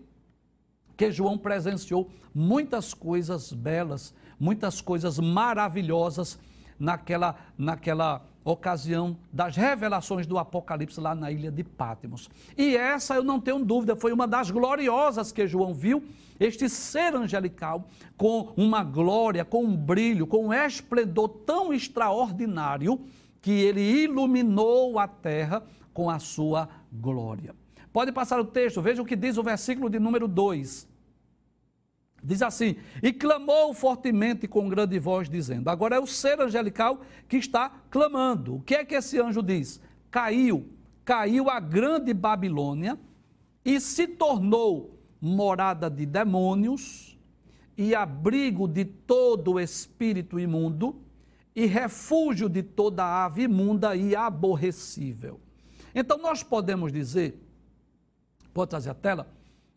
que 0.96 1.12
João 1.12 1.38
presenciou 1.38 2.10
muitas 2.34 2.94
coisas 2.94 3.52
belas, 3.52 4.14
muitas 4.40 4.80
coisas 4.80 5.20
maravilhosas 5.20 6.40
naquela, 6.80 7.36
naquela 7.58 8.26
ocasião 8.44 9.18
das 9.32 9.56
revelações 9.56 10.28
do 10.28 10.38
Apocalipse 10.38 11.00
lá 11.00 11.16
na 11.16 11.32
ilha 11.32 11.52
de 11.52 11.64
Pátimos. 11.64 12.30
E 12.58 12.76
essa, 12.76 13.16
eu 13.16 13.24
não 13.24 13.40
tenho 13.40 13.64
dúvida, 13.64 13.96
foi 13.96 14.12
uma 14.12 14.28
das 14.28 14.52
gloriosas 14.52 15.32
que 15.32 15.48
João 15.48 15.74
viu, 15.74 16.04
este 16.40 16.68
ser 16.68 17.16
angelical 17.16 17.88
com 18.18 18.52
uma 18.58 18.84
glória, 18.84 19.46
com 19.46 19.64
um 19.64 19.76
brilho, 19.76 20.28
com 20.28 20.48
um 20.48 20.54
esplendor 20.54 21.30
tão 21.30 21.74
extraordinário 21.74 23.00
que 23.42 23.52
ele 23.52 23.82
iluminou 23.82 25.00
a 25.00 25.08
terra 25.08 25.64
com 25.94 26.10
a 26.10 26.20
sua 26.20 26.68
glória. 26.92 27.56
Pode 27.92 28.12
passar 28.12 28.40
o 28.40 28.46
texto, 28.46 28.82
veja 28.82 29.02
o 29.02 29.06
que 29.06 29.16
diz 29.16 29.38
o 29.38 29.44
versículo 29.44 29.90
de 29.90 30.00
número 30.00 30.28
2. 30.28 30.93
Diz 32.24 32.42
assim: 32.42 32.78
E 33.02 33.12
clamou 33.12 33.74
fortemente 33.74 34.48
com 34.48 34.70
grande 34.70 34.98
voz, 34.98 35.30
dizendo. 35.30 35.70
Agora 35.70 35.98
é 35.98 36.00
o 36.00 36.08
ser 36.08 36.40
angelical 36.40 37.02
que 37.28 37.38
está 37.38 37.70
clamando. 37.90 38.56
O 38.56 38.62
que 38.62 38.76
é 38.76 38.86
que 38.86 38.96
esse 38.96 39.20
anjo 39.20 39.44
diz? 39.44 39.82
Caiu, 40.10 40.70
caiu 41.04 41.50
a 41.50 41.60
grande 41.60 42.14
Babilônia 42.14 42.98
e 43.66 43.80
se 43.80 44.08
tornou 44.08 45.00
morada 45.20 45.90
de 45.90 46.06
demônios 46.06 47.18
e 47.78 47.94
abrigo 47.94 48.68
de 48.68 48.86
todo 48.86 49.60
espírito 49.60 50.40
imundo 50.40 51.02
e 51.56 51.66
refúgio 51.66 52.48
de 52.48 52.64
toda 52.64 53.26
ave 53.26 53.44
imunda 53.44 53.96
e 53.96 54.16
aborrecível. 54.16 55.40
Então 55.94 56.18
nós 56.18 56.42
podemos 56.42 56.92
dizer, 56.92 57.40
pode 58.54 58.70
trazer 58.70 58.90
a 58.90 58.94
tela, 58.94 59.28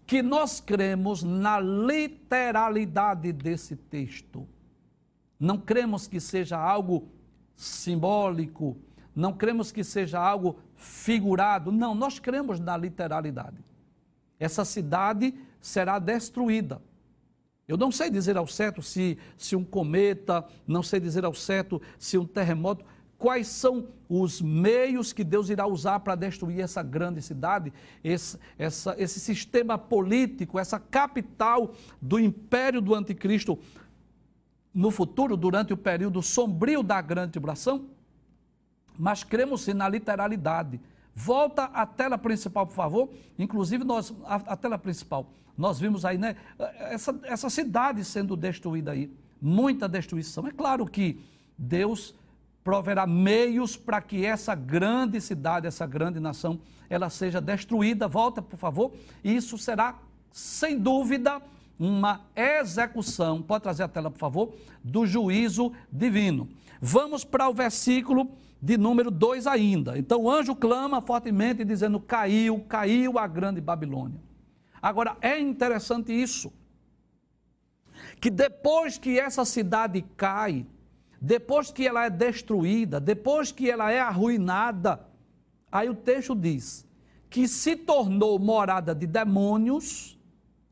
que 0.06 0.22
nós 0.22 0.60
cremos 0.60 1.22
na 1.22 1.58
literalidade 1.58 3.32
desse 3.32 3.74
texto. 3.74 4.46
Não 5.38 5.58
cremos 5.58 6.06
que 6.06 6.20
seja 6.20 6.56
algo 6.56 7.08
simbólico, 7.56 8.76
não 9.14 9.32
cremos 9.32 9.72
que 9.72 9.82
seja 9.82 10.20
algo 10.20 10.58
figurado, 10.74 11.72
não, 11.72 11.94
nós 11.94 12.18
cremos 12.18 12.60
na 12.60 12.76
literalidade. 12.76 13.56
Essa 14.38 14.64
cidade 14.64 15.34
será 15.60 15.98
destruída. 15.98 16.80
Eu 17.66 17.76
não 17.76 17.90
sei 17.90 18.08
dizer 18.08 18.36
ao 18.36 18.46
certo 18.46 18.80
se, 18.80 19.18
se 19.36 19.56
um 19.56 19.64
cometa, 19.64 20.46
não 20.66 20.82
sei 20.82 21.00
dizer 21.00 21.24
ao 21.24 21.34
certo 21.34 21.82
se 21.98 22.16
um 22.16 22.24
terremoto, 22.24 22.84
quais 23.18 23.48
são 23.48 23.88
os 24.08 24.40
meios 24.40 25.12
que 25.12 25.24
Deus 25.24 25.48
irá 25.48 25.66
usar 25.66 26.00
para 26.00 26.14
destruir 26.14 26.60
essa 26.60 26.82
grande 26.82 27.20
cidade, 27.22 27.72
esse, 28.04 28.38
essa, 28.58 28.94
esse 28.98 29.18
sistema 29.18 29.78
político, 29.78 30.58
essa 30.58 30.78
capital 30.78 31.74
do 32.00 32.18
império 32.18 32.80
do 32.80 32.94
anticristo 32.94 33.58
no 34.72 34.90
futuro, 34.90 35.36
durante 35.36 35.72
o 35.72 35.76
período 35.76 36.22
sombrio 36.22 36.82
da 36.82 37.00
grande 37.00 37.32
tribulação? 37.32 37.86
Mas 38.98 39.24
cremos 39.24 39.62
sim 39.62 39.72
na 39.72 39.88
literalidade. 39.88 40.80
Volta 41.14 41.64
à 41.64 41.86
tela 41.86 42.18
principal, 42.18 42.66
por 42.66 42.74
favor. 42.74 43.10
Inclusive, 43.38 43.84
nós, 43.84 44.14
a, 44.24 44.34
a 44.34 44.56
tela 44.56 44.78
principal. 44.78 45.30
Nós 45.56 45.80
vimos 45.80 46.04
aí, 46.04 46.18
né? 46.18 46.36
Essa, 46.78 47.18
essa 47.22 47.48
cidade 47.48 48.04
sendo 48.04 48.36
destruída 48.36 48.92
aí. 48.92 49.10
Muita 49.40 49.88
destruição. 49.88 50.46
É 50.46 50.52
claro 50.52 50.84
que 50.86 51.18
Deus 51.56 52.14
proverá 52.66 53.06
meios 53.06 53.76
para 53.76 54.00
que 54.00 54.26
essa 54.26 54.52
grande 54.52 55.20
cidade, 55.20 55.68
essa 55.68 55.86
grande 55.86 56.18
nação, 56.18 56.58
ela 56.90 57.08
seja 57.08 57.40
destruída. 57.40 58.08
Volta, 58.08 58.42
por 58.42 58.58
favor. 58.58 58.92
Isso 59.22 59.56
será, 59.56 59.96
sem 60.32 60.76
dúvida, 60.76 61.40
uma 61.78 62.22
execução. 62.34 63.40
Pode 63.40 63.62
trazer 63.62 63.84
a 63.84 63.88
tela, 63.88 64.10
por 64.10 64.18
favor, 64.18 64.52
do 64.82 65.06
juízo 65.06 65.72
divino. 65.92 66.48
Vamos 66.80 67.22
para 67.22 67.48
o 67.48 67.54
versículo 67.54 68.32
de 68.60 68.76
número 68.76 69.12
2 69.12 69.46
ainda. 69.46 69.96
Então 69.96 70.22
o 70.22 70.28
anjo 70.28 70.56
clama 70.56 71.00
fortemente 71.00 71.64
dizendo: 71.64 72.00
Caiu, 72.00 72.64
caiu 72.68 73.16
a 73.16 73.28
grande 73.28 73.60
Babilônia. 73.60 74.20
Agora 74.82 75.16
é 75.20 75.38
interessante 75.38 76.12
isso, 76.12 76.52
que 78.20 78.28
depois 78.28 78.98
que 78.98 79.20
essa 79.20 79.44
cidade 79.44 80.04
cai, 80.16 80.66
depois 81.20 81.70
que 81.70 81.86
ela 81.86 82.04
é 82.04 82.10
destruída, 82.10 83.00
depois 83.00 83.50
que 83.50 83.70
ela 83.70 83.90
é 83.90 84.00
arruinada, 84.00 85.06
aí 85.70 85.88
o 85.88 85.94
texto 85.94 86.34
diz 86.34 86.86
que 87.28 87.48
se 87.48 87.76
tornou 87.76 88.38
morada 88.38 88.94
de 88.94 89.06
demônios, 89.06 90.18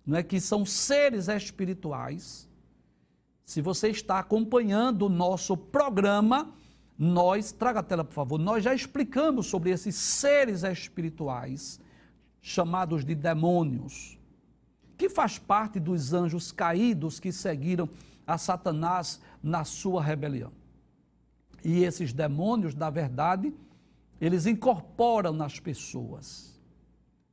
não 0.06 0.16
é 0.16 0.22
que 0.22 0.40
são 0.40 0.64
seres 0.64 1.28
espirituais. 1.28 2.48
Se 3.44 3.60
você 3.60 3.88
está 3.88 4.18
acompanhando 4.18 5.06
o 5.06 5.08
nosso 5.08 5.56
programa, 5.56 6.54
nós, 6.98 7.52
traga 7.52 7.80
a 7.80 7.82
tela 7.82 8.04
por 8.04 8.14
favor, 8.14 8.38
nós 8.38 8.62
já 8.62 8.74
explicamos 8.74 9.46
sobre 9.46 9.70
esses 9.70 9.94
seres 9.94 10.62
espirituais 10.62 11.80
chamados 12.40 13.04
de 13.04 13.14
demônios, 13.14 14.18
que 14.96 15.08
faz 15.08 15.38
parte 15.38 15.80
dos 15.80 16.12
anjos 16.12 16.52
caídos 16.52 17.18
que 17.18 17.32
seguiram 17.32 17.88
a 18.26 18.38
Satanás 18.38 19.20
na 19.42 19.64
sua 19.64 20.02
rebelião. 20.02 20.52
E 21.64 21.82
esses 21.82 22.12
demônios, 22.12 22.74
na 22.74 22.90
verdade, 22.90 23.52
eles 24.20 24.46
incorporam 24.46 25.32
nas 25.32 25.58
pessoas. 25.58 26.60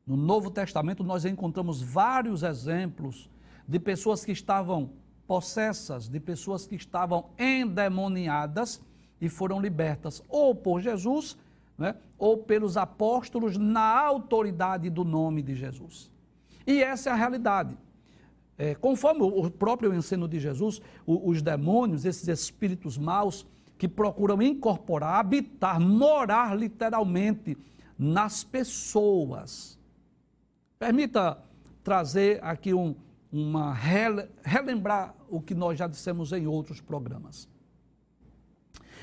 No 0.06 0.18
Novo 0.18 0.50
Testamento 0.50 1.04
nós 1.04 1.26
encontramos 1.26 1.82
vários 1.82 2.44
exemplos 2.44 3.30
de 3.68 3.80
pessoas 3.80 4.26
que 4.26 4.32
estavam 4.32 4.92
possessas, 5.28 6.10
de 6.10 6.20
pessoas 6.20 6.66
que 6.66 6.76
estavam 6.76 7.30
endemoniadas 7.38 8.82
e 9.20 9.30
foram 9.30 9.62
libertas 9.62 10.22
ou 10.28 10.54
por 10.56 10.82
Jesus, 10.82 11.38
né, 11.78 11.96
ou 12.18 12.38
pelos 12.38 12.76
apóstolos 12.76 13.58
na 13.58 14.00
autoridade 14.00 14.90
do 14.90 15.04
nome 15.04 15.42
de 15.42 15.56
Jesus. 15.56 16.12
E 16.66 16.82
essa 16.82 17.10
é 17.10 17.14
a 17.14 17.16
realidade. 17.16 17.78
É, 18.64 18.76
conforme 18.76 19.24
o 19.24 19.50
próprio 19.50 19.92
ensino 19.92 20.28
de 20.28 20.40
Jesus, 20.40 20.80
os 21.04 21.42
demônios, 21.42 22.06
esses 22.06 22.28
espíritos 22.28 22.96
maus, 22.96 23.44
que 23.76 23.88
procuram 23.88 24.40
incorporar, 24.40 25.16
habitar, 25.16 25.80
morar 25.80 26.56
literalmente 26.56 27.58
nas 27.98 28.44
pessoas. 28.44 29.80
Permita 30.78 31.44
trazer 31.84 32.40
aqui 32.44 32.72
um, 32.72 32.94
uma 33.32 33.74
relembrar 33.74 35.16
o 35.28 35.42
que 35.42 35.56
nós 35.56 35.80
já 35.80 35.88
dissemos 35.88 36.32
em 36.32 36.46
outros 36.46 36.80
programas. 36.80 37.50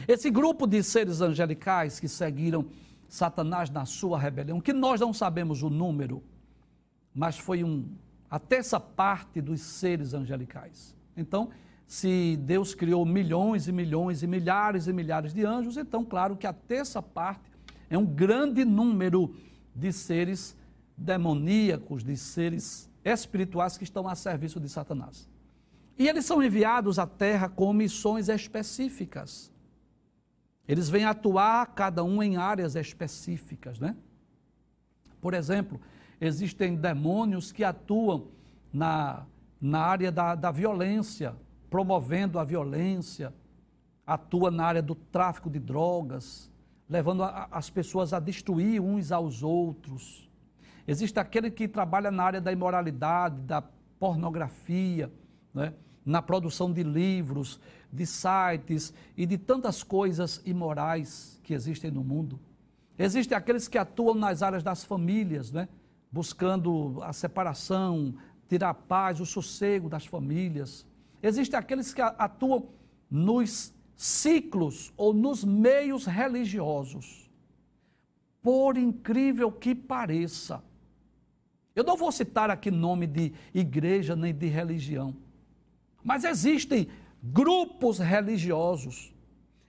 Esse 0.06 0.30
grupo 0.30 0.68
de 0.68 0.84
seres 0.84 1.20
angelicais 1.20 1.98
que 1.98 2.06
seguiram 2.06 2.66
Satanás 3.08 3.70
na 3.70 3.84
sua 3.84 4.20
rebelião, 4.20 4.60
que 4.60 4.72
nós 4.72 5.00
não 5.00 5.12
sabemos 5.12 5.64
o 5.64 5.68
número, 5.68 6.22
mas 7.12 7.36
foi 7.36 7.64
um, 7.64 7.88
a 8.30 8.38
terça 8.38 8.78
parte 8.78 9.40
dos 9.40 9.60
seres 9.60 10.14
angelicais. 10.14 10.94
Então, 11.16 11.50
se 11.86 12.36
Deus 12.36 12.74
criou 12.74 13.04
milhões 13.06 13.66
e 13.66 13.72
milhões 13.72 14.22
e 14.22 14.26
milhares 14.26 14.86
e 14.86 14.92
milhares 14.92 15.32
de 15.32 15.44
anjos, 15.44 15.76
então, 15.76 16.04
claro 16.04 16.36
que 16.36 16.46
a 16.46 16.52
terça 16.52 17.02
parte 17.02 17.50
é 17.88 17.96
um 17.96 18.04
grande 18.04 18.64
número 18.64 19.34
de 19.74 19.92
seres 19.92 20.56
demoníacos, 20.96 22.04
de 22.04 22.16
seres 22.16 22.90
espirituais 23.04 23.78
que 23.78 23.84
estão 23.84 24.06
a 24.06 24.14
serviço 24.14 24.60
de 24.60 24.68
Satanás. 24.68 25.28
E 25.98 26.06
eles 26.06 26.26
são 26.26 26.42
enviados 26.42 26.98
à 26.98 27.06
terra 27.06 27.48
com 27.48 27.72
missões 27.72 28.28
específicas. 28.28 29.50
Eles 30.66 30.90
vêm 30.90 31.04
atuar 31.04 31.66
cada 31.68 32.04
um 32.04 32.22
em 32.22 32.36
áreas 32.36 32.76
específicas, 32.76 33.80
né? 33.80 33.96
Por 35.20 35.32
exemplo, 35.32 35.80
existem 36.20 36.74
demônios 36.74 37.52
que 37.52 37.64
atuam 37.64 38.28
na, 38.72 39.26
na 39.60 39.80
área 39.80 40.10
da, 40.10 40.34
da 40.34 40.50
violência, 40.50 41.34
promovendo 41.70 42.38
a 42.38 42.44
violência, 42.44 43.32
atua 44.06 44.50
na 44.50 44.64
área 44.64 44.82
do 44.82 44.94
tráfico 44.94 45.50
de 45.50 45.58
drogas, 45.58 46.50
levando 46.88 47.22
a, 47.22 47.48
as 47.50 47.68
pessoas 47.68 48.12
a 48.12 48.20
destruir 48.20 48.80
uns 48.80 49.12
aos 49.12 49.42
outros. 49.42 50.28
Existe 50.86 51.20
aquele 51.20 51.50
que 51.50 51.68
trabalha 51.68 52.10
na 52.10 52.24
área 52.24 52.40
da 52.40 52.50
imoralidade, 52.50 53.40
da 53.42 53.62
pornografia, 53.98 55.12
né? 55.52 55.74
na 56.04 56.22
produção 56.22 56.72
de 56.72 56.82
livros, 56.82 57.60
de 57.92 58.06
sites 58.06 58.94
e 59.14 59.26
de 59.26 59.36
tantas 59.36 59.82
coisas 59.82 60.40
imorais 60.46 61.38
que 61.42 61.52
existem 61.52 61.90
no 61.90 62.02
mundo. 62.02 62.40
Existem 62.98 63.36
aqueles 63.36 63.68
que 63.68 63.76
atuam 63.76 64.14
nas 64.14 64.42
áreas 64.42 64.62
das 64.62 64.84
famílias, 64.84 65.52
né? 65.52 65.68
Buscando 66.10 66.98
a 67.02 67.12
separação, 67.12 68.14
tirar 68.48 68.70
a 68.70 68.74
paz, 68.74 69.20
o 69.20 69.26
sossego 69.26 69.88
das 69.88 70.06
famílias. 70.06 70.86
Existem 71.22 71.58
aqueles 71.58 71.92
que 71.92 72.00
atuam 72.00 72.68
nos 73.10 73.74
ciclos 73.96 74.92
ou 74.96 75.12
nos 75.12 75.44
meios 75.44 76.06
religiosos. 76.06 77.28
Por 78.42 78.78
incrível 78.78 79.50
que 79.50 79.74
pareça, 79.74 80.62
eu 81.74 81.84
não 81.84 81.96
vou 81.96 82.10
citar 82.10 82.50
aqui 82.50 82.70
nome 82.70 83.06
de 83.06 83.32
igreja 83.52 84.16
nem 84.16 84.34
de 84.34 84.46
religião, 84.46 85.14
mas 86.02 86.24
existem 86.24 86.88
grupos 87.22 87.98
religiosos 87.98 89.14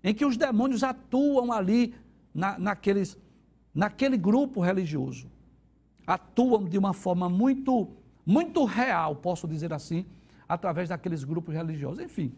em 0.04 0.13
que 0.13 0.25
os 0.25 0.38
demônios 0.38 0.84
atuam 0.84 1.52
ali 1.52 1.93
na, 2.34 2.58
naqueles, 2.58 3.17
naquele 3.73 4.17
grupo 4.17 4.62
religioso. 4.62 5.30
Atuam 6.10 6.63
de 6.65 6.76
uma 6.76 6.91
forma 6.91 7.30
muito, 7.30 7.88
muito 8.26 8.65
real, 8.65 9.15
posso 9.15 9.48
dizer 9.48 9.72
assim, 9.72 10.08
através 10.48 10.89
daqueles 10.89 11.24
grupos 11.24 11.54
religiosos. 11.54 12.04
Enfim, 12.04 12.34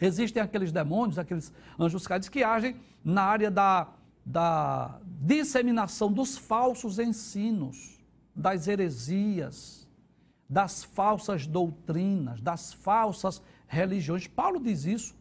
existem 0.00 0.42
aqueles 0.42 0.72
demônios, 0.72 1.18
aqueles 1.18 1.52
anjos 1.78 2.06
caídos 2.06 2.30
que 2.30 2.42
agem 2.42 2.76
na 3.04 3.24
área 3.24 3.50
da, 3.50 3.88
da 4.24 4.98
disseminação 5.04 6.10
dos 6.10 6.38
falsos 6.38 6.98
ensinos, 6.98 8.00
das 8.34 8.66
heresias, 8.66 9.86
das 10.48 10.82
falsas 10.82 11.46
doutrinas, 11.46 12.40
das 12.40 12.72
falsas 12.72 13.42
religiões. 13.66 14.26
Paulo 14.26 14.58
diz 14.58 14.86
isso. 14.86 15.14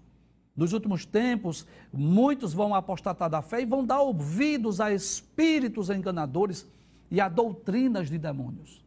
Nos 0.56 0.72
últimos 0.72 1.06
tempos, 1.06 1.68
muitos 1.92 2.54
vão 2.54 2.74
apostatar 2.74 3.30
da 3.30 3.42
fé 3.42 3.62
e 3.62 3.66
vão 3.66 3.86
dar 3.86 4.00
ouvidos 4.00 4.80
a 4.80 4.94
espíritos 4.94 5.90
enganadores 5.90 6.66
e 7.10 7.22
a 7.22 7.30
doutrinas 7.30 8.10
de 8.10 8.18
demônios. 8.18 8.86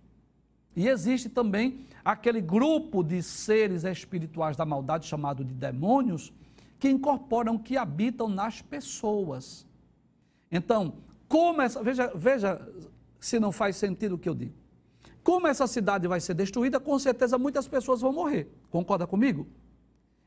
E 0.75 0.87
existe 0.87 1.29
também 1.29 1.87
aquele 2.05 2.41
grupo 2.41 3.03
de 3.03 3.23
seres 3.23 3.85
espirituais 3.85 4.57
da 4.57 4.65
maldade 4.65 5.07
chamado 5.07 5.45
de 5.45 5.53
demônios 5.53 6.33
que 6.79 6.89
incorporam, 6.89 7.59
que 7.59 7.77
habitam 7.77 8.29
nas 8.29 8.63
pessoas. 8.63 9.67
Então, 10.51 10.95
como 11.27 11.61
essa. 11.61 11.83
Veja, 11.83 12.13
veja 12.15 12.69
se 13.19 13.41
não 13.41 13.51
faz 13.51 13.77
sentido 13.77 14.15
o 14.15 14.19
que 14.19 14.29
eu 14.29 14.35
digo. 14.35 14.55
Como 15.23 15.47
essa 15.47 15.67
cidade 15.67 16.07
vai 16.07 16.21
ser 16.21 16.35
destruída, 16.35 16.79
com 16.79 16.99
certeza 16.99 17.37
muitas 17.37 17.67
pessoas 17.67 18.01
vão 18.01 18.13
morrer. 18.13 18.49
Concorda 18.71 19.07
comigo? 19.07 19.47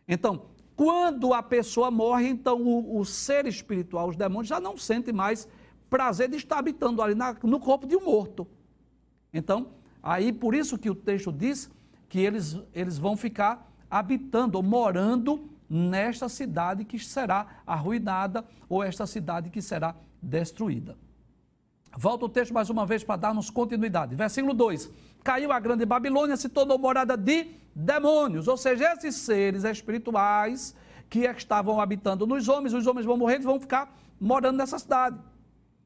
Então, 0.07 0.47
quando 0.75 1.33
a 1.33 1.41
pessoa 1.41 1.89
morre, 1.89 2.27
então 2.27 2.61
o, 2.61 2.99
o 2.99 3.05
ser 3.05 3.45
espiritual, 3.47 4.09
os 4.09 4.15
demônios, 4.15 4.49
já 4.49 4.59
não 4.59 4.77
sentem 4.77 5.13
mais 5.13 5.47
prazer 5.91 6.29
de 6.29 6.37
estar 6.37 6.57
habitando 6.57 7.01
ali 7.01 7.13
na, 7.13 7.35
no 7.43 7.59
corpo 7.59 7.85
de 7.85 7.97
um 7.97 8.05
morto. 8.05 8.47
Então, 9.33 9.73
aí 10.01 10.31
por 10.31 10.55
isso 10.55 10.77
que 10.77 10.89
o 10.89 10.95
texto 10.95 11.33
diz 11.33 11.69
que 12.07 12.17
eles, 12.19 12.57
eles 12.73 12.97
vão 12.97 13.17
ficar 13.17 13.69
habitando 13.89 14.57
ou 14.57 14.63
morando 14.63 15.49
nesta 15.69 16.29
cidade 16.29 16.85
que 16.85 16.97
será 16.97 17.61
arruinada 17.67 18.45
ou 18.69 18.81
esta 18.81 19.05
cidade 19.05 19.49
que 19.49 19.61
será 19.61 19.93
destruída. 20.21 20.97
Volta 21.97 22.25
o 22.25 22.29
texto 22.29 22.53
mais 22.53 22.69
uma 22.69 22.85
vez 22.85 23.03
para 23.03 23.17
darmos 23.17 23.49
continuidade. 23.49 24.15
Versículo 24.15 24.53
2: 24.53 24.89
Caiu 25.21 25.51
a 25.51 25.59
grande 25.59 25.85
Babilônia, 25.85 26.37
se 26.37 26.47
tornou 26.47 26.79
morada 26.79 27.17
de 27.17 27.47
demônios, 27.75 28.47
ou 28.47 28.55
seja, 28.55 28.93
esses 28.93 29.15
seres 29.15 29.65
espirituais 29.65 30.73
que 31.09 31.19
estavam 31.19 31.81
habitando 31.81 32.25
nos 32.25 32.47
homens, 32.47 32.73
os 32.73 32.87
homens 32.87 33.05
vão 33.05 33.17
morrer, 33.17 33.35
eles 33.35 33.45
vão 33.45 33.59
ficar 33.59 33.93
morando 34.17 34.55
nessa 34.55 34.79
cidade. 34.79 35.19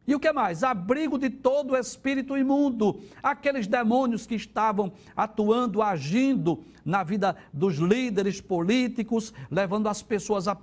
E 0.07 0.13
o 0.13 0.19
que 0.19 0.31
mais? 0.31 0.63
Abrigo 0.63 1.17
de 1.17 1.29
todo 1.29 1.75
espírito 1.75 2.37
imundo. 2.37 3.01
Aqueles 3.23 3.65
demônios 3.65 4.25
que 4.27 4.35
estavam 4.35 4.91
atuando, 5.15 5.81
agindo 5.81 6.63
na 6.83 7.03
vida 7.03 7.35
dos 7.51 7.77
líderes 7.77 8.39
políticos, 8.39 9.33
levando 9.49 9.89
as 9.89 10.03
pessoas 10.03 10.47
à 10.47 10.55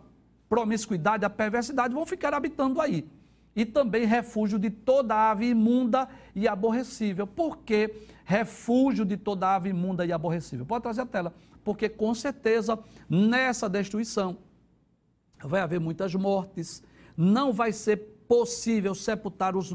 promiscuidade, 0.49 1.25
à 1.25 1.31
perversidade, 1.31 1.95
vão 1.95 2.07
ficar 2.07 2.33
habitando 2.35 2.81
aí. 2.81 3.09
E 3.55 3.65
também 3.65 4.07
refúgio 4.07 4.59
de 4.59 4.71
toda 4.71 5.31
ave 5.31 5.47
imunda 5.47 6.09
e 6.35 6.47
aborrecível. 6.47 7.27
Por 7.27 7.59
que 7.59 7.93
refúgio 8.25 9.05
de 9.05 9.17
toda 9.17 9.55
ave 9.55 9.71
imunda 9.71 10.07
e 10.07 10.13
aborrecível? 10.13 10.65
Pode 10.65 10.85
trazer 10.85 11.03
a 11.03 11.07
tela. 11.07 11.35
Porque 11.65 11.89
com 11.89 12.15
certeza 12.15 12.79
nessa 13.09 13.69
destruição 13.69 14.39
vai 15.43 15.61
haver 15.61 15.81
muitas 15.81 16.15
mortes, 16.15 16.83
não 17.17 17.53
vai 17.53 17.73
ser 17.73 18.12
possível 18.33 18.95
sepultar 18.95 19.55
os, 19.55 19.75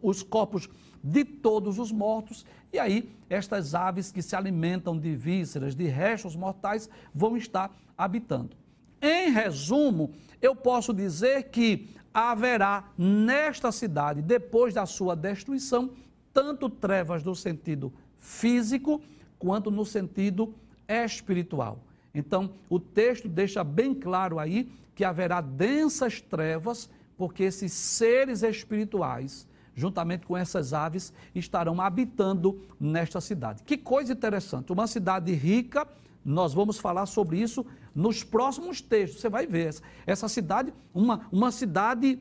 os 0.00 0.22
corpos 0.22 0.66
de 1.04 1.26
todos 1.26 1.78
os 1.78 1.92
mortos, 1.92 2.46
e 2.72 2.78
aí 2.78 3.14
estas 3.28 3.74
aves 3.74 4.10
que 4.10 4.22
se 4.22 4.34
alimentam 4.34 4.98
de 4.98 5.14
vísceras, 5.14 5.74
de 5.74 5.84
restos 5.88 6.34
mortais, 6.34 6.88
vão 7.14 7.36
estar 7.36 7.70
habitando. 7.98 8.56
Em 9.02 9.30
resumo, 9.30 10.14
eu 10.40 10.56
posso 10.56 10.94
dizer 10.94 11.50
que 11.50 11.90
haverá 12.14 12.90
nesta 12.96 13.70
cidade, 13.70 14.22
depois 14.22 14.72
da 14.72 14.86
sua 14.86 15.14
destruição, 15.14 15.90
tanto 16.32 16.70
trevas 16.70 17.22
no 17.22 17.34
sentido 17.34 17.92
físico 18.18 19.02
quanto 19.38 19.70
no 19.70 19.84
sentido 19.84 20.54
espiritual. 20.88 21.84
Então, 22.14 22.52
o 22.70 22.80
texto 22.80 23.28
deixa 23.28 23.62
bem 23.62 23.92
claro 23.92 24.38
aí 24.38 24.72
que 24.94 25.04
haverá 25.04 25.42
densas 25.42 26.22
trevas, 26.22 26.88
porque 27.18 27.42
esses 27.42 27.72
seres 27.72 28.42
espirituais, 28.42 29.46
juntamente 29.74 30.24
com 30.24 30.36
essas 30.36 30.72
aves, 30.72 31.12
estarão 31.34 31.80
habitando 31.80 32.62
nesta 32.80 33.20
cidade. 33.20 33.64
Que 33.64 33.76
coisa 33.76 34.12
interessante, 34.12 34.72
uma 34.72 34.86
cidade 34.86 35.34
rica, 35.34 35.86
nós 36.24 36.54
vamos 36.54 36.78
falar 36.78 37.06
sobre 37.06 37.38
isso 37.38 37.66
nos 37.94 38.22
próximos 38.22 38.80
textos, 38.80 39.20
você 39.20 39.28
vai 39.28 39.46
ver. 39.46 39.74
Essa 40.06 40.28
cidade, 40.28 40.72
uma, 40.94 41.26
uma 41.32 41.50
cidade 41.50 42.20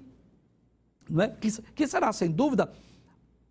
não 1.07 1.23
é? 1.23 1.29
que, 1.29 1.51
que 1.73 1.87
será, 1.87 2.11
sem 2.11 2.31
dúvida, 2.31 2.71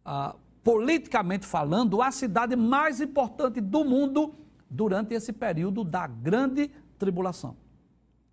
ah, 0.05 0.35
politicamente 0.65 1.47
falando, 1.47 2.03
a 2.03 2.11
cidade 2.11 2.57
mais 2.57 3.01
importante 3.01 3.61
do 3.61 3.85
mundo 3.85 4.35
durante 4.69 5.15
esse 5.15 5.33
período 5.33 5.85
da 5.85 6.07
grande 6.09 6.71
tribulação. 6.99 7.57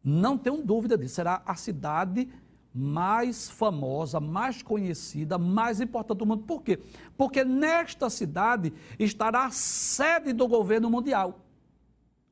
Não 0.04 0.38
tenho 0.38 0.64
dúvida 0.64 0.98
disso. 0.98 1.16
Será 1.16 1.42
a 1.46 1.56
cidade 1.56 2.28
mais 2.74 3.50
famosa, 3.50 4.20
mais 4.20 4.64
conhecida, 4.64 5.38
mais 5.38 5.80
importante 5.80 6.18
do 6.20 6.26
mundo. 6.26 6.44
Por 6.44 6.62
quê? 6.62 6.80
Porque 7.16 7.44
nesta 7.44 8.10
cidade 8.10 8.74
estará 8.98 9.46
a 9.46 9.52
sede 9.52 10.34
do 10.34 10.48
governo 10.48 10.90
mundial. 10.90 11.40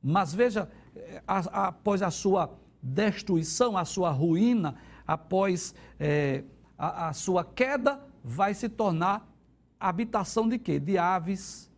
Mas 0.02 0.34
veja, 0.34 0.68
eh, 0.96 1.22
após 1.26 2.02
a 2.02 2.10
sua 2.10 2.50
destruição, 2.82 3.76
a 3.76 3.84
sua 3.84 4.10
ruína, 4.10 4.74
após 5.06 5.74
é, 6.00 6.42
a, 6.76 7.08
a 7.08 7.12
sua 7.12 7.44
queda, 7.44 8.00
vai 8.24 8.54
se 8.54 8.68
tornar 8.68 9.28
habitação 9.78 10.48
de 10.48 10.58
quê? 10.58 10.80
De 10.80 10.98
aves 10.98 11.70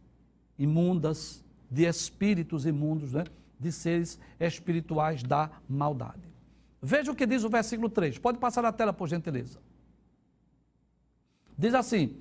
imundas, 0.59 1.44
de 1.70 1.85
espíritos 1.85 2.64
imundos, 2.64 3.12
né? 3.12 3.24
de 3.59 3.70
seres 3.70 4.18
espirituais 4.40 5.22
da 5.22 5.50
maldade. 5.68 6.34
Veja 6.87 7.11
o 7.11 7.14
que 7.14 7.25
diz 7.25 7.42
o 7.44 7.49
versículo 7.49 7.88
3. 7.88 8.18
Pode 8.18 8.37
passar 8.37 8.61
na 8.61 8.70
tela, 8.70 8.92
por 8.92 9.09
gentileza. 9.09 9.59
Diz 11.57 11.73
assim: 11.73 12.20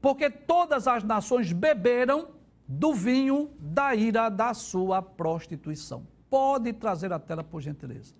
Porque 0.00 0.30
todas 0.30 0.88
as 0.88 1.04
nações 1.04 1.52
beberam 1.52 2.30
do 2.66 2.94
vinho 2.94 3.50
da 3.60 3.94
ira 3.94 4.30
da 4.30 4.54
sua 4.54 5.02
prostituição. 5.02 6.06
Pode 6.30 6.72
trazer 6.72 7.12
a 7.12 7.18
tela, 7.18 7.44
por 7.44 7.60
gentileza. 7.60 8.14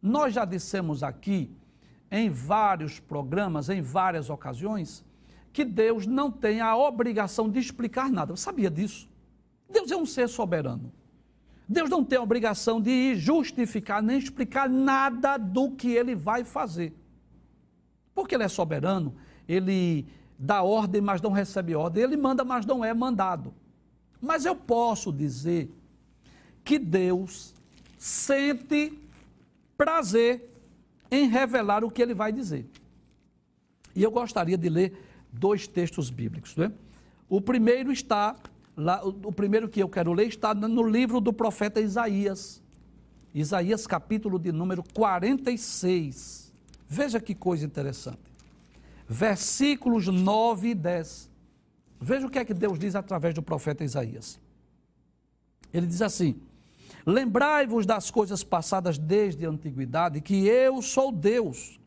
Nós 0.00 0.32
já 0.32 0.46
dissemos 0.46 1.02
aqui, 1.02 1.54
em 2.10 2.30
vários 2.30 2.98
programas, 2.98 3.68
em 3.68 3.82
várias 3.82 4.30
ocasiões, 4.30 5.04
que 5.52 5.64
Deus 5.64 6.06
não 6.06 6.30
tem 6.30 6.62
a 6.62 6.74
obrigação 6.74 7.50
de 7.50 7.58
explicar 7.58 8.10
nada. 8.10 8.34
Você 8.34 8.44
sabia 8.44 8.70
disso? 8.70 9.06
Deus 9.68 9.90
é 9.90 9.96
um 9.96 10.06
ser 10.06 10.26
soberano. 10.26 10.90
Deus 11.68 11.90
não 11.90 12.04
tem 12.04 12.18
a 12.18 12.22
obrigação 12.22 12.80
de 12.80 13.16
justificar 13.16 14.02
nem 14.02 14.18
explicar 14.18 14.68
nada 14.68 15.36
do 15.36 15.72
que 15.72 15.90
ele 15.90 16.14
vai 16.14 16.44
fazer. 16.44 16.94
Porque 18.14 18.34
ele 18.34 18.44
é 18.44 18.48
soberano, 18.48 19.14
ele 19.48 20.06
dá 20.38 20.62
ordem, 20.62 21.00
mas 21.00 21.20
não 21.20 21.32
recebe 21.32 21.74
ordem, 21.74 22.02
ele 22.02 22.16
manda, 22.16 22.44
mas 22.44 22.64
não 22.64 22.84
é 22.84 22.94
mandado. 22.94 23.52
Mas 24.20 24.44
eu 24.44 24.54
posso 24.54 25.12
dizer 25.12 25.70
que 26.64 26.78
Deus 26.78 27.54
sente 27.98 28.98
prazer 29.76 30.50
em 31.10 31.28
revelar 31.28 31.84
o 31.84 31.90
que 31.90 32.00
ele 32.00 32.14
vai 32.14 32.32
dizer. 32.32 32.66
E 33.94 34.02
eu 34.02 34.10
gostaria 34.10 34.56
de 34.56 34.68
ler 34.68 35.02
dois 35.32 35.66
textos 35.66 36.10
bíblicos. 36.10 36.56
Né? 36.56 36.72
O 37.28 37.40
primeiro 37.40 37.90
está 37.92 38.36
Lá, 38.76 39.02
o, 39.02 39.32
primeiro 39.32 39.68
que 39.68 39.82
eu 39.82 39.88
quero 39.88 40.12
ler 40.12 40.26
está 40.26 40.54
no 40.54 40.82
livro 40.82 41.18
do 41.20 41.32
profeta 41.32 41.80
Isaías. 41.80 42.62
Isaías, 43.34 43.86
capítulo 43.86 44.38
de 44.38 44.52
número 44.52 44.84
46. 44.92 46.52
Veja 46.86 47.18
que 47.18 47.34
coisa 47.34 47.64
interessante. 47.64 48.20
Versículos 49.08 50.08
9 50.08 50.68
e 50.68 50.74
10. 50.74 51.30
Veja 51.98 52.26
o 52.26 52.30
que 52.30 52.38
é 52.38 52.44
que 52.44 52.52
Deus 52.52 52.78
diz 52.78 52.94
através 52.94 53.34
do 53.34 53.42
profeta 53.42 53.82
Isaías. 53.82 54.38
Ele 55.72 55.86
diz 55.86 56.02
assim: 56.02 56.38
Lembrai-vos 57.06 57.86
das 57.86 58.10
coisas 58.10 58.44
passadas 58.44 58.98
desde 58.98 59.46
a 59.46 59.48
antiguidade, 59.48 60.20
que 60.20 60.46
eu 60.46 60.82
sou 60.82 61.10
Deus 61.10 61.80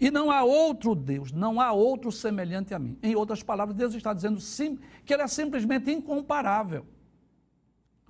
e 0.00 0.10
não 0.10 0.30
há 0.30 0.44
outro 0.44 0.94
Deus, 0.94 1.32
não 1.32 1.60
há 1.60 1.72
outro 1.72 2.12
semelhante 2.12 2.74
a 2.74 2.78
mim. 2.78 2.98
Em 3.02 3.14
outras 3.14 3.42
palavras, 3.42 3.76
Deus 3.76 3.94
está 3.94 4.12
dizendo 4.12 4.40
sim, 4.40 4.78
que 5.04 5.14
ele 5.14 5.22
é 5.22 5.28
simplesmente 5.28 5.90
incomparável. 5.90 6.86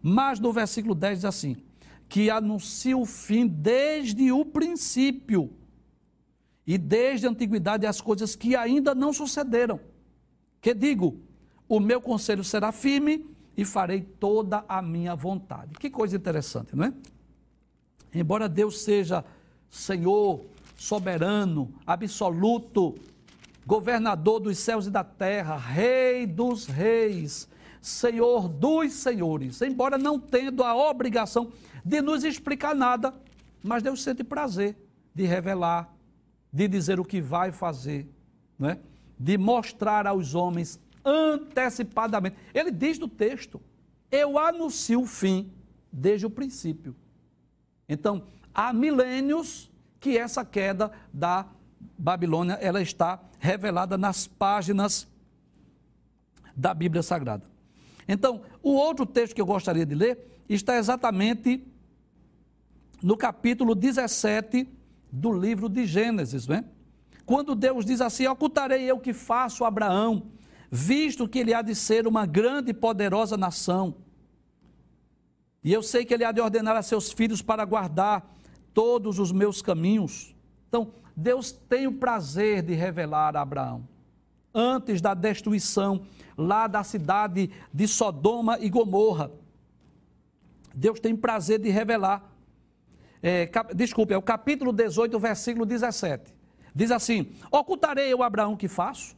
Mas 0.03 0.38
no 0.40 0.53
versículo 0.53 0.94
10 0.94 1.18
diz 1.18 1.25
assim: 1.25 1.57
que 2.09 2.31
anuncia 2.31 2.96
o 2.96 3.04
fim 3.04 3.46
desde 3.46 4.31
o 4.31 4.44
princípio 4.44 5.52
e 6.67 6.79
desde 6.79 7.27
a 7.27 7.31
antiguidade 7.31 7.87
as 7.87 8.00
coisas 8.00 8.35
que 8.35 8.56
ainda 8.56 8.94
não 8.94 9.13
sucederam. 9.13 9.81
Que 10.60 10.75
digo: 10.75 11.21
o 11.69 11.81
meu 11.81 12.00
conselho 12.00 12.44
será 12.44 12.73
firme 12.73 13.27
e 13.56 13.65
farei 13.65 14.02
toda 14.02 14.65
a 14.69 14.83
minha 14.83 15.15
vontade. 15.15 15.75
Que 15.79 15.90
coisa 15.90 16.17
interessante, 16.17 16.75
não 16.77 16.85
é? 16.85 16.92
Embora 18.15 18.48
Deus 18.48 18.81
seja 18.81 19.25
Senhor, 19.69 20.44
soberano, 20.77 21.74
absoluto, 21.87 22.94
governador 23.66 24.38
dos 24.38 24.58
céus 24.58 24.87
e 24.87 24.90
da 24.90 25.02
terra, 25.02 25.56
rei 25.56 26.27
dos 26.27 26.66
reis, 26.66 27.48
senhor 27.81 28.48
dos 28.48 28.92
senhores, 28.92 29.60
embora 29.62 29.96
não 29.96 30.18
tendo 30.18 30.62
a 30.62 30.77
obrigação 30.77 31.50
de 31.85 32.00
nos 32.00 32.22
explicar 32.24 32.74
nada, 32.74 33.14
mas 33.62 33.83
Deus 33.83 34.02
sente 34.02 34.22
prazer 34.22 34.77
de 35.14 35.24
revelar, 35.24 35.92
de 36.52 36.68
dizer 36.68 37.00
o 37.00 37.04
que 37.04 37.20
vai 37.20 37.50
fazer, 37.50 38.08
né? 38.58 38.79
de 39.18 39.38
mostrar 39.38 40.06
aos 40.06 40.35
homens 40.35 40.79
antecipadamente. 41.04 42.37
Ele 42.52 42.70
diz 42.70 42.98
no 42.98 43.08
texto: 43.08 43.60
Eu 44.10 44.38
anuncio 44.38 45.00
o 45.00 45.06
fim 45.06 45.50
desde 45.90 46.27
o 46.27 46.31
princípio. 46.31 46.94
Então, 47.88 48.24
há 48.54 48.72
milênios 48.72 49.70
que 50.07 50.17
essa 50.17 50.44
queda 50.44 50.92
da 51.13 51.46
Babilônia 51.98 52.52
ela 52.61 52.81
está 52.81 53.21
revelada 53.40 53.98
nas 53.98 54.25
páginas 54.25 55.09
da 56.57 56.73
Bíblia 56.73 57.02
Sagrada. 57.02 57.44
Então, 58.07 58.42
o 58.63 58.75
outro 58.75 59.04
texto 59.04 59.35
que 59.35 59.40
eu 59.40 59.46
gostaria 59.46 59.85
de 59.85 59.96
ler 59.96 60.44
está 60.48 60.77
exatamente 60.77 61.67
no 63.02 63.17
capítulo 63.17 63.75
17 63.75 64.69
do 65.11 65.33
livro 65.33 65.69
de 65.69 65.85
Gênesis, 65.85 66.46
né? 66.46 66.65
Quando 67.25 67.57
Deus 67.57 67.85
diz 67.85 68.00
assim: 68.00 68.29
Ocultarei 68.29 68.85
eu 68.88 69.00
que 69.00 69.13
faço 69.13 69.65
Abraão, 69.65 70.31
visto 70.71 71.29
que 71.29 71.40
ele 71.40 71.52
há 71.52 71.63
de 71.63 71.75
ser 71.75 72.07
uma 72.07 72.25
grande 72.25 72.71
e 72.71 72.75
poderosa 72.75 73.37
nação. 73.37 73.96
E 75.65 75.73
eu 75.73 75.83
sei 75.83 76.04
que 76.04 76.15
ele 76.15 76.23
há 76.25 76.31
de 76.31 76.40
ordenar 76.40 76.77
a 76.77 76.83
seus 76.83 77.11
filhos 77.11 77.42
para 77.42 77.65
guardar 77.65 78.35
todos 78.77 79.18
os 79.18 79.33
meus 79.33 79.62
caminhos. 79.62 80.37
Então, 80.68 80.92
Deus 81.16 81.50
tem 81.50 81.87
o 81.87 81.94
prazer 81.94 82.60
de 82.60 82.74
revelar 82.74 83.35
a 83.35 83.40
Abraão. 83.40 83.88
Antes 84.54 85.00
da 85.00 85.14
destruição 85.14 86.04
lá 86.37 86.66
da 86.66 86.85
cidade 86.85 87.50
de 87.72 87.88
Sodoma 87.88 88.58
e 88.60 88.68
Gomorra, 88.68 89.31
Deus 90.74 91.00
tem 91.00 91.16
prazer 91.16 91.58
de 91.58 91.70
revelar. 91.70 92.31
É, 93.22 93.46
cap, 93.46 93.74
desculpe, 93.74 94.12
é 94.12 94.18
o 94.18 94.20
capítulo 94.20 94.74
18, 94.74 95.18
versículo 95.18 95.64
17. 95.64 96.35
Diz 96.74 96.90
assim: 96.90 97.33
Ocultarei 97.50 98.12
eu, 98.12 98.22
Abraão, 98.22 98.54
que 98.54 98.68
faço? 98.68 99.16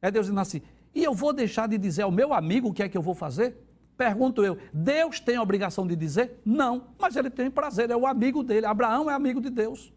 É 0.00 0.08
Deus 0.08 0.26
dizendo 0.26 0.40
assim: 0.40 0.62
E 0.94 1.02
eu 1.02 1.14
vou 1.14 1.32
deixar 1.32 1.66
de 1.66 1.76
dizer 1.76 2.02
ao 2.02 2.12
meu 2.12 2.32
amigo 2.32 2.68
o 2.68 2.72
que 2.72 2.84
é 2.84 2.88
que 2.88 2.96
eu 2.96 3.02
vou 3.02 3.14
fazer? 3.14 3.58
Pergunto 4.00 4.42
eu: 4.42 4.56
Deus 4.72 5.20
tem 5.20 5.36
a 5.36 5.42
obrigação 5.42 5.86
de 5.86 5.94
dizer? 5.94 6.40
Não, 6.42 6.86
mas 6.98 7.16
ele 7.16 7.28
tem 7.28 7.50
prazer, 7.50 7.90
é 7.90 7.94
o 7.94 8.06
amigo 8.06 8.42
dele. 8.42 8.64
Abraão 8.64 9.10
é 9.10 9.12
amigo 9.12 9.42
de 9.42 9.50
Deus. 9.50 9.92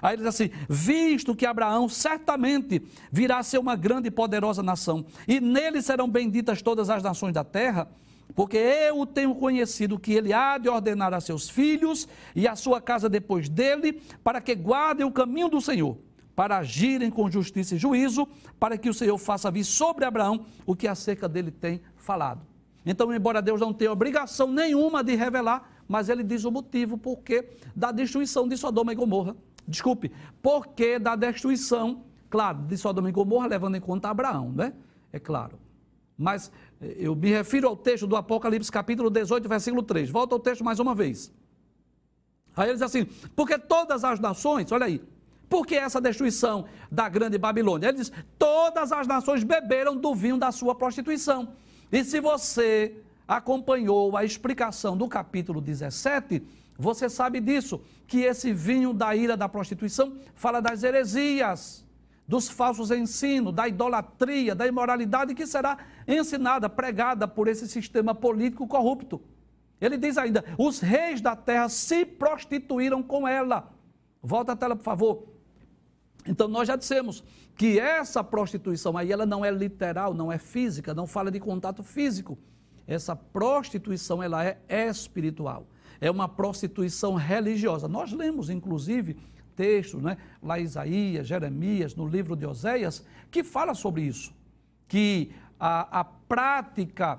Aí 0.00 0.14
ele 0.14 0.18
diz 0.18 0.26
assim: 0.26 0.50
visto 0.68 1.34
que 1.34 1.44
Abraão 1.44 1.88
certamente 1.88 2.80
virá 3.10 3.38
a 3.38 3.42
ser 3.42 3.58
uma 3.58 3.74
grande 3.74 4.06
e 4.06 4.10
poderosa 4.12 4.62
nação, 4.62 5.04
e 5.26 5.40
nele 5.40 5.82
serão 5.82 6.08
benditas 6.08 6.62
todas 6.62 6.88
as 6.88 7.02
nações 7.02 7.34
da 7.34 7.42
terra, 7.42 7.90
porque 8.36 8.56
eu 8.56 9.04
tenho 9.04 9.34
conhecido 9.34 9.98
que 9.98 10.12
ele 10.12 10.32
há 10.32 10.56
de 10.56 10.68
ordenar 10.68 11.12
a 11.12 11.20
seus 11.20 11.50
filhos 11.50 12.06
e 12.36 12.46
a 12.46 12.54
sua 12.54 12.80
casa 12.80 13.08
depois 13.08 13.48
dele, 13.48 14.00
para 14.22 14.40
que 14.40 14.54
guardem 14.54 15.04
o 15.04 15.10
caminho 15.10 15.48
do 15.48 15.60
Senhor, 15.60 15.98
para 16.36 16.58
agirem 16.58 17.10
com 17.10 17.28
justiça 17.28 17.74
e 17.74 17.78
juízo, 17.78 18.28
para 18.60 18.78
que 18.78 18.88
o 18.88 18.94
Senhor 18.94 19.18
faça 19.18 19.50
vir 19.50 19.64
sobre 19.64 20.04
Abraão 20.04 20.46
o 20.64 20.76
que 20.76 20.86
acerca 20.86 21.28
dele 21.28 21.50
tem 21.50 21.80
falado. 21.96 22.49
Então, 22.84 23.12
embora 23.12 23.42
Deus 23.42 23.60
não 23.60 23.72
tenha 23.72 23.92
obrigação 23.92 24.50
nenhuma 24.50 25.04
de 25.04 25.14
revelar, 25.14 25.70
mas 25.86 26.08
ele 26.08 26.22
diz 26.22 26.44
o 26.44 26.50
motivo 26.50 26.96
porque 26.96 27.48
da 27.74 27.92
destruição 27.92 28.48
de 28.48 28.56
Sodoma 28.56 28.92
e 28.92 28.96
Gomorra. 28.96 29.36
Desculpe, 29.66 30.10
porque 30.42 30.98
da 30.98 31.14
destruição, 31.14 32.04
claro, 32.28 32.58
de 32.62 32.76
Sodoma 32.76 33.08
e 33.08 33.12
Gomorra, 33.12 33.46
levando 33.46 33.76
em 33.76 33.80
conta 33.80 34.08
Abraão, 34.08 34.50
né? 34.52 34.72
É 35.12 35.18
claro. 35.18 35.58
Mas 36.16 36.50
eh, 36.80 36.96
eu 36.98 37.14
me 37.14 37.30
refiro 37.30 37.68
ao 37.68 37.76
texto 37.76 38.06
do 38.06 38.16
Apocalipse, 38.16 38.70
capítulo 38.70 39.10
18, 39.10 39.48
versículo 39.48 39.82
3. 39.82 40.10
Volta 40.10 40.34
ao 40.34 40.40
texto 40.40 40.64
mais 40.64 40.78
uma 40.78 40.94
vez. 40.94 41.32
Aí 42.56 42.68
ele 42.68 42.74
diz 42.74 42.82
assim: 42.82 43.06
porque 43.34 43.58
todas 43.58 44.04
as 44.04 44.20
nações, 44.20 44.70
olha 44.72 44.86
aí, 44.86 45.02
por 45.48 45.66
que 45.66 45.74
essa 45.74 46.00
destruição 46.00 46.66
da 46.90 47.08
grande 47.08 47.38
Babilônia? 47.38 47.88
Ele 47.88 47.98
diz: 47.98 48.12
todas 48.38 48.92
as 48.92 49.06
nações 49.06 49.42
beberam 49.42 49.96
do 49.96 50.14
vinho 50.14 50.38
da 50.38 50.52
sua 50.52 50.74
prostituição. 50.74 51.54
E 51.92 52.04
se 52.04 52.20
você 52.20 52.96
acompanhou 53.26 54.16
a 54.16 54.24
explicação 54.24 54.96
do 54.96 55.08
capítulo 55.08 55.60
17, 55.60 56.42
você 56.78 57.08
sabe 57.08 57.40
disso, 57.40 57.80
que 58.06 58.20
esse 58.20 58.52
vinho 58.52 58.92
da 58.92 59.14
ira 59.14 59.36
da 59.36 59.48
prostituição 59.48 60.16
fala 60.34 60.60
das 60.60 60.82
heresias, 60.82 61.86
dos 62.26 62.48
falsos 62.48 62.90
ensinos, 62.90 63.52
da 63.52 63.68
idolatria, 63.68 64.54
da 64.54 64.66
imoralidade 64.66 65.34
que 65.34 65.46
será 65.46 65.78
ensinada, 66.06 66.68
pregada 66.68 67.26
por 67.28 67.48
esse 67.48 67.68
sistema 67.68 68.14
político 68.14 68.66
corrupto. 68.66 69.20
Ele 69.80 69.96
diz 69.96 70.16
ainda: 70.16 70.44
os 70.56 70.80
reis 70.80 71.20
da 71.20 71.34
terra 71.34 71.68
se 71.68 72.04
prostituíram 72.04 73.02
com 73.02 73.26
ela. 73.26 73.72
Volta 74.22 74.52
a 74.52 74.56
tela, 74.56 74.76
por 74.76 74.84
favor. 74.84 75.29
Então, 76.26 76.48
nós 76.48 76.68
já 76.68 76.76
dissemos 76.76 77.24
que 77.56 77.78
essa 77.78 78.22
prostituição 78.22 78.96
aí, 78.96 79.10
ela 79.10 79.26
não 79.26 79.44
é 79.44 79.50
literal, 79.50 80.14
não 80.14 80.30
é 80.30 80.38
física, 80.38 80.94
não 80.94 81.06
fala 81.06 81.30
de 81.30 81.40
contato 81.40 81.82
físico. 81.82 82.38
Essa 82.86 83.14
prostituição, 83.14 84.22
ela 84.22 84.44
é 84.44 84.58
espiritual. 84.68 85.66
É 86.00 86.10
uma 86.10 86.28
prostituição 86.28 87.14
religiosa. 87.14 87.86
Nós 87.86 88.12
lemos, 88.12 88.50
inclusive, 88.50 89.16
textos, 89.54 90.02
né, 90.02 90.16
lá 90.42 90.58
Isaías, 90.58 91.26
Jeremias, 91.26 91.94
no 91.94 92.06
livro 92.06 92.34
de 92.34 92.46
Oséias, 92.46 93.04
que 93.30 93.44
fala 93.44 93.74
sobre 93.74 94.02
isso. 94.02 94.32
Que 94.88 95.32
a, 95.58 96.00
a 96.00 96.04
prática 96.04 97.18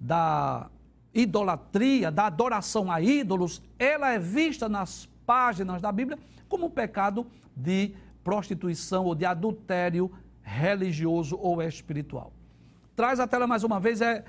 da 0.00 0.70
idolatria, 1.14 2.10
da 2.10 2.26
adoração 2.26 2.90
a 2.90 3.00
ídolos, 3.00 3.62
ela 3.78 4.12
é 4.12 4.18
vista 4.18 4.68
nas 4.68 5.08
páginas 5.24 5.80
da 5.80 5.90
Bíblia 5.90 6.18
como 6.48 6.66
um 6.66 6.70
pecado 6.70 7.26
de 7.54 7.94
prostituição 8.26 9.04
ou 9.04 9.14
de 9.14 9.24
adultério 9.24 10.10
religioso 10.42 11.38
ou 11.40 11.62
espiritual. 11.62 12.32
Traz 12.96 13.20
a 13.20 13.26
tela 13.28 13.46
mais 13.46 13.62
uma 13.62 13.78
vez, 13.78 14.00
é 14.00 14.24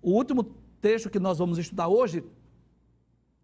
o 0.00 0.12
último 0.12 0.44
texto 0.80 1.10
que 1.10 1.18
nós 1.18 1.40
vamos 1.40 1.58
estudar 1.58 1.88
hoje. 1.88 2.24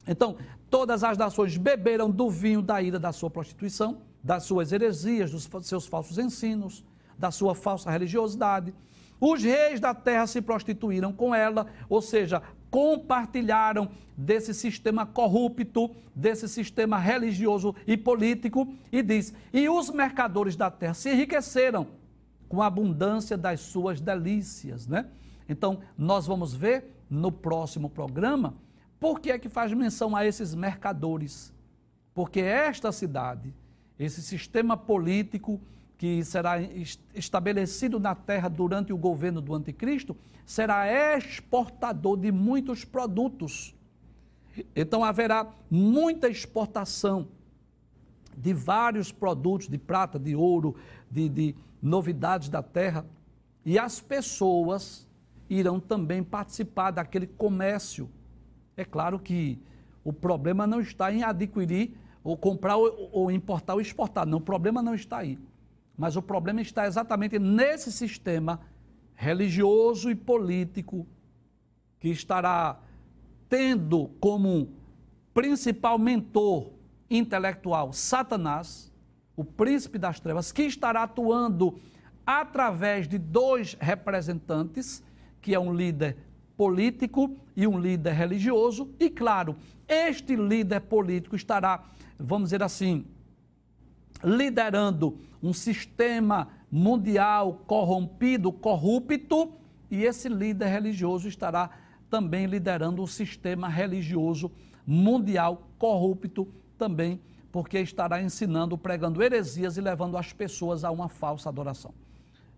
Então, 0.09 0.39
todas 0.71 1.05
as 1.05 1.19
nações 1.19 1.55
beberam 1.59 2.11
do 2.11 2.31
vinho 2.31 2.63
da 2.63 2.81
ira 2.81 2.99
da 2.99 3.13
sua 3.13 3.29
prostituição, 3.29 4.01
das 4.25 4.45
suas 4.45 4.73
heresias, 4.73 5.31
dos 5.31 5.47
seus 5.67 5.87
falsos 5.87 6.17
ensinos, 6.17 6.83
da 7.19 7.31
sua 7.31 7.55
falsa 7.55 7.91
religiosidade. 7.91 8.73
Os 9.21 9.43
reis 9.43 9.81
da 9.81 9.93
terra 9.93 10.27
se 10.27 10.41
prostituíram 10.41 11.13
com 11.13 11.35
ela, 11.35 11.67
ou 11.91 12.01
seja, 12.01 12.43
compartilharam 12.71 13.91
desse 14.17 14.55
sistema 14.55 15.05
corrupto, 15.07 15.91
desse 16.15 16.49
sistema 16.49 16.99
religioso 16.99 17.75
e 17.87 17.97
político, 17.97 18.73
e 18.93 19.03
diz: 19.03 19.35
e 19.53 19.69
os 19.69 19.91
mercadores 19.91 20.57
da 20.57 20.71
terra 20.71 20.95
se 20.95 21.11
enriqueceram 21.11 21.87
com 22.49 22.63
a 22.63 22.67
abundância 22.67 23.37
das 23.37 23.61
suas 23.61 24.01
delícias, 24.01 24.87
né? 24.87 25.07
Então, 25.49 25.81
nós 25.97 26.27
vamos 26.27 26.55
ver 26.55 27.05
no 27.09 27.33
próximo 27.33 27.91
programa 27.91 28.55
por 29.01 29.19
que 29.21 29.31
é 29.31 29.39
que 29.39 29.49
faz 29.49 29.73
menção 29.73 30.15
a 30.15 30.25
esses 30.25 30.55
mercadores. 30.55 31.53
Porque 32.15 32.41
esta 32.41 32.93
cidade, 32.93 33.55
esse 33.99 34.23
sistema 34.23 34.77
político 34.77 35.61
que 36.01 36.25
será 36.25 36.55
estabelecido 37.15 38.01
na 38.01 38.15
terra 38.15 38.49
durante 38.49 38.91
o 38.91 38.97
governo 38.97 39.39
do 39.39 39.55
anticristo, 39.55 40.17
será 40.47 40.91
exportador 41.15 42.17
de 42.17 42.33
muitos 42.33 42.87
produtos. 42.87 43.77
Então 44.75 45.05
haverá 45.05 45.47
muita 45.71 46.27
exportação 46.27 47.29
de 48.35 48.55
vários 48.55 49.13
produtos 49.13 49.69
de 49.69 49.77
prata, 49.77 50.19
de 50.19 50.35
ouro, 50.35 50.75
de, 51.11 51.29
de 51.29 51.55
novidades 51.83 52.49
da 52.49 52.63
terra. 52.63 53.05
E 53.63 53.79
as 53.79 54.01
pessoas 54.01 55.07
irão 55.51 55.79
também 55.79 56.23
participar 56.23 56.93
daquele 56.93 57.27
comércio. 57.27 58.09
É 58.75 58.87
claro 58.87 59.19
que 59.19 59.59
o 60.03 60.15
problema 60.15 60.67
não 60.67 60.81
está 60.81 61.13
em 61.13 61.23
adquirir, 61.23 61.95
ou 62.25 62.39
comprar, 62.39 62.79
ou, 62.79 63.11
ou 63.13 63.31
importar 63.31 63.75
ou 63.75 63.83
exportar. 63.83 64.27
Não, 64.27 64.39
o 64.39 64.41
problema 64.41 64.81
não 64.81 64.95
está 64.95 65.19
aí. 65.19 65.39
Mas 66.01 66.17
o 66.17 66.23
problema 66.23 66.63
está 66.63 66.87
exatamente 66.87 67.39
nesse 67.39 67.93
sistema 67.93 68.59
religioso 69.15 70.11
e 70.11 70.15
político 70.15 71.07
que 71.99 72.09
estará 72.09 72.81
tendo 73.51 74.09
como 74.19 74.73
principal 75.35 75.99
mentor 75.99 76.73
intelectual 77.11 77.93
Satanás, 77.93 78.91
o 79.37 79.45
príncipe 79.45 79.99
das 79.99 80.19
trevas, 80.19 80.51
que 80.51 80.63
estará 80.63 81.03
atuando 81.03 81.79
através 82.25 83.07
de 83.07 83.19
dois 83.19 83.77
representantes, 83.79 85.03
que 85.43 85.55
é 85.55 85.61
um 85.61 85.75
líder 85.75 86.17
político 86.57 87.37
e 87.55 87.67
um 87.67 87.79
líder 87.79 88.15
religioso, 88.15 88.91
e 88.99 89.11
claro, 89.11 89.55
este 89.87 90.35
líder 90.35 90.81
político 90.81 91.37
estará, 91.37 91.85
vamos 92.19 92.47
dizer 92.49 92.63
assim, 92.63 93.05
liderando 94.25 95.29
um 95.43 95.53
sistema 95.53 96.49
mundial 96.71 97.63
corrompido, 97.67 98.53
corrupto, 98.53 99.53
e 99.91 100.05
esse 100.05 100.29
líder 100.29 100.69
religioso 100.69 101.29
estará 101.29 101.71
também 102.09 102.47
liderando 102.47 103.03
um 103.03 103.07
sistema 103.07 103.69
religioso 103.69 104.51
mundial 104.87 105.69
corrupto 105.79 106.49
também, 106.77 107.21
porque 107.51 107.79
estará 107.79 108.23
ensinando, 108.23 108.79
pregando 108.79 109.23
heresias 109.23 109.77
e 109.77 109.81
levando 109.81 110.17
as 110.17 110.33
pessoas 110.33 110.85
a 110.85 110.91
uma 110.91 111.09
falsa 111.09 111.49
adoração. 111.49 111.93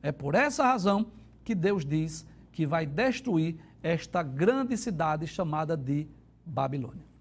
É 0.02 0.12
por 0.12 0.34
essa 0.34 0.64
razão 0.64 1.06
que 1.44 1.54
Deus 1.54 1.84
diz 1.84 2.26
que 2.50 2.66
vai 2.66 2.84
destruir 2.84 3.56
esta 3.82 4.22
grande 4.22 4.76
cidade 4.76 5.26
chamada 5.26 5.76
de 5.76 6.06
Babilônia. 6.44 7.11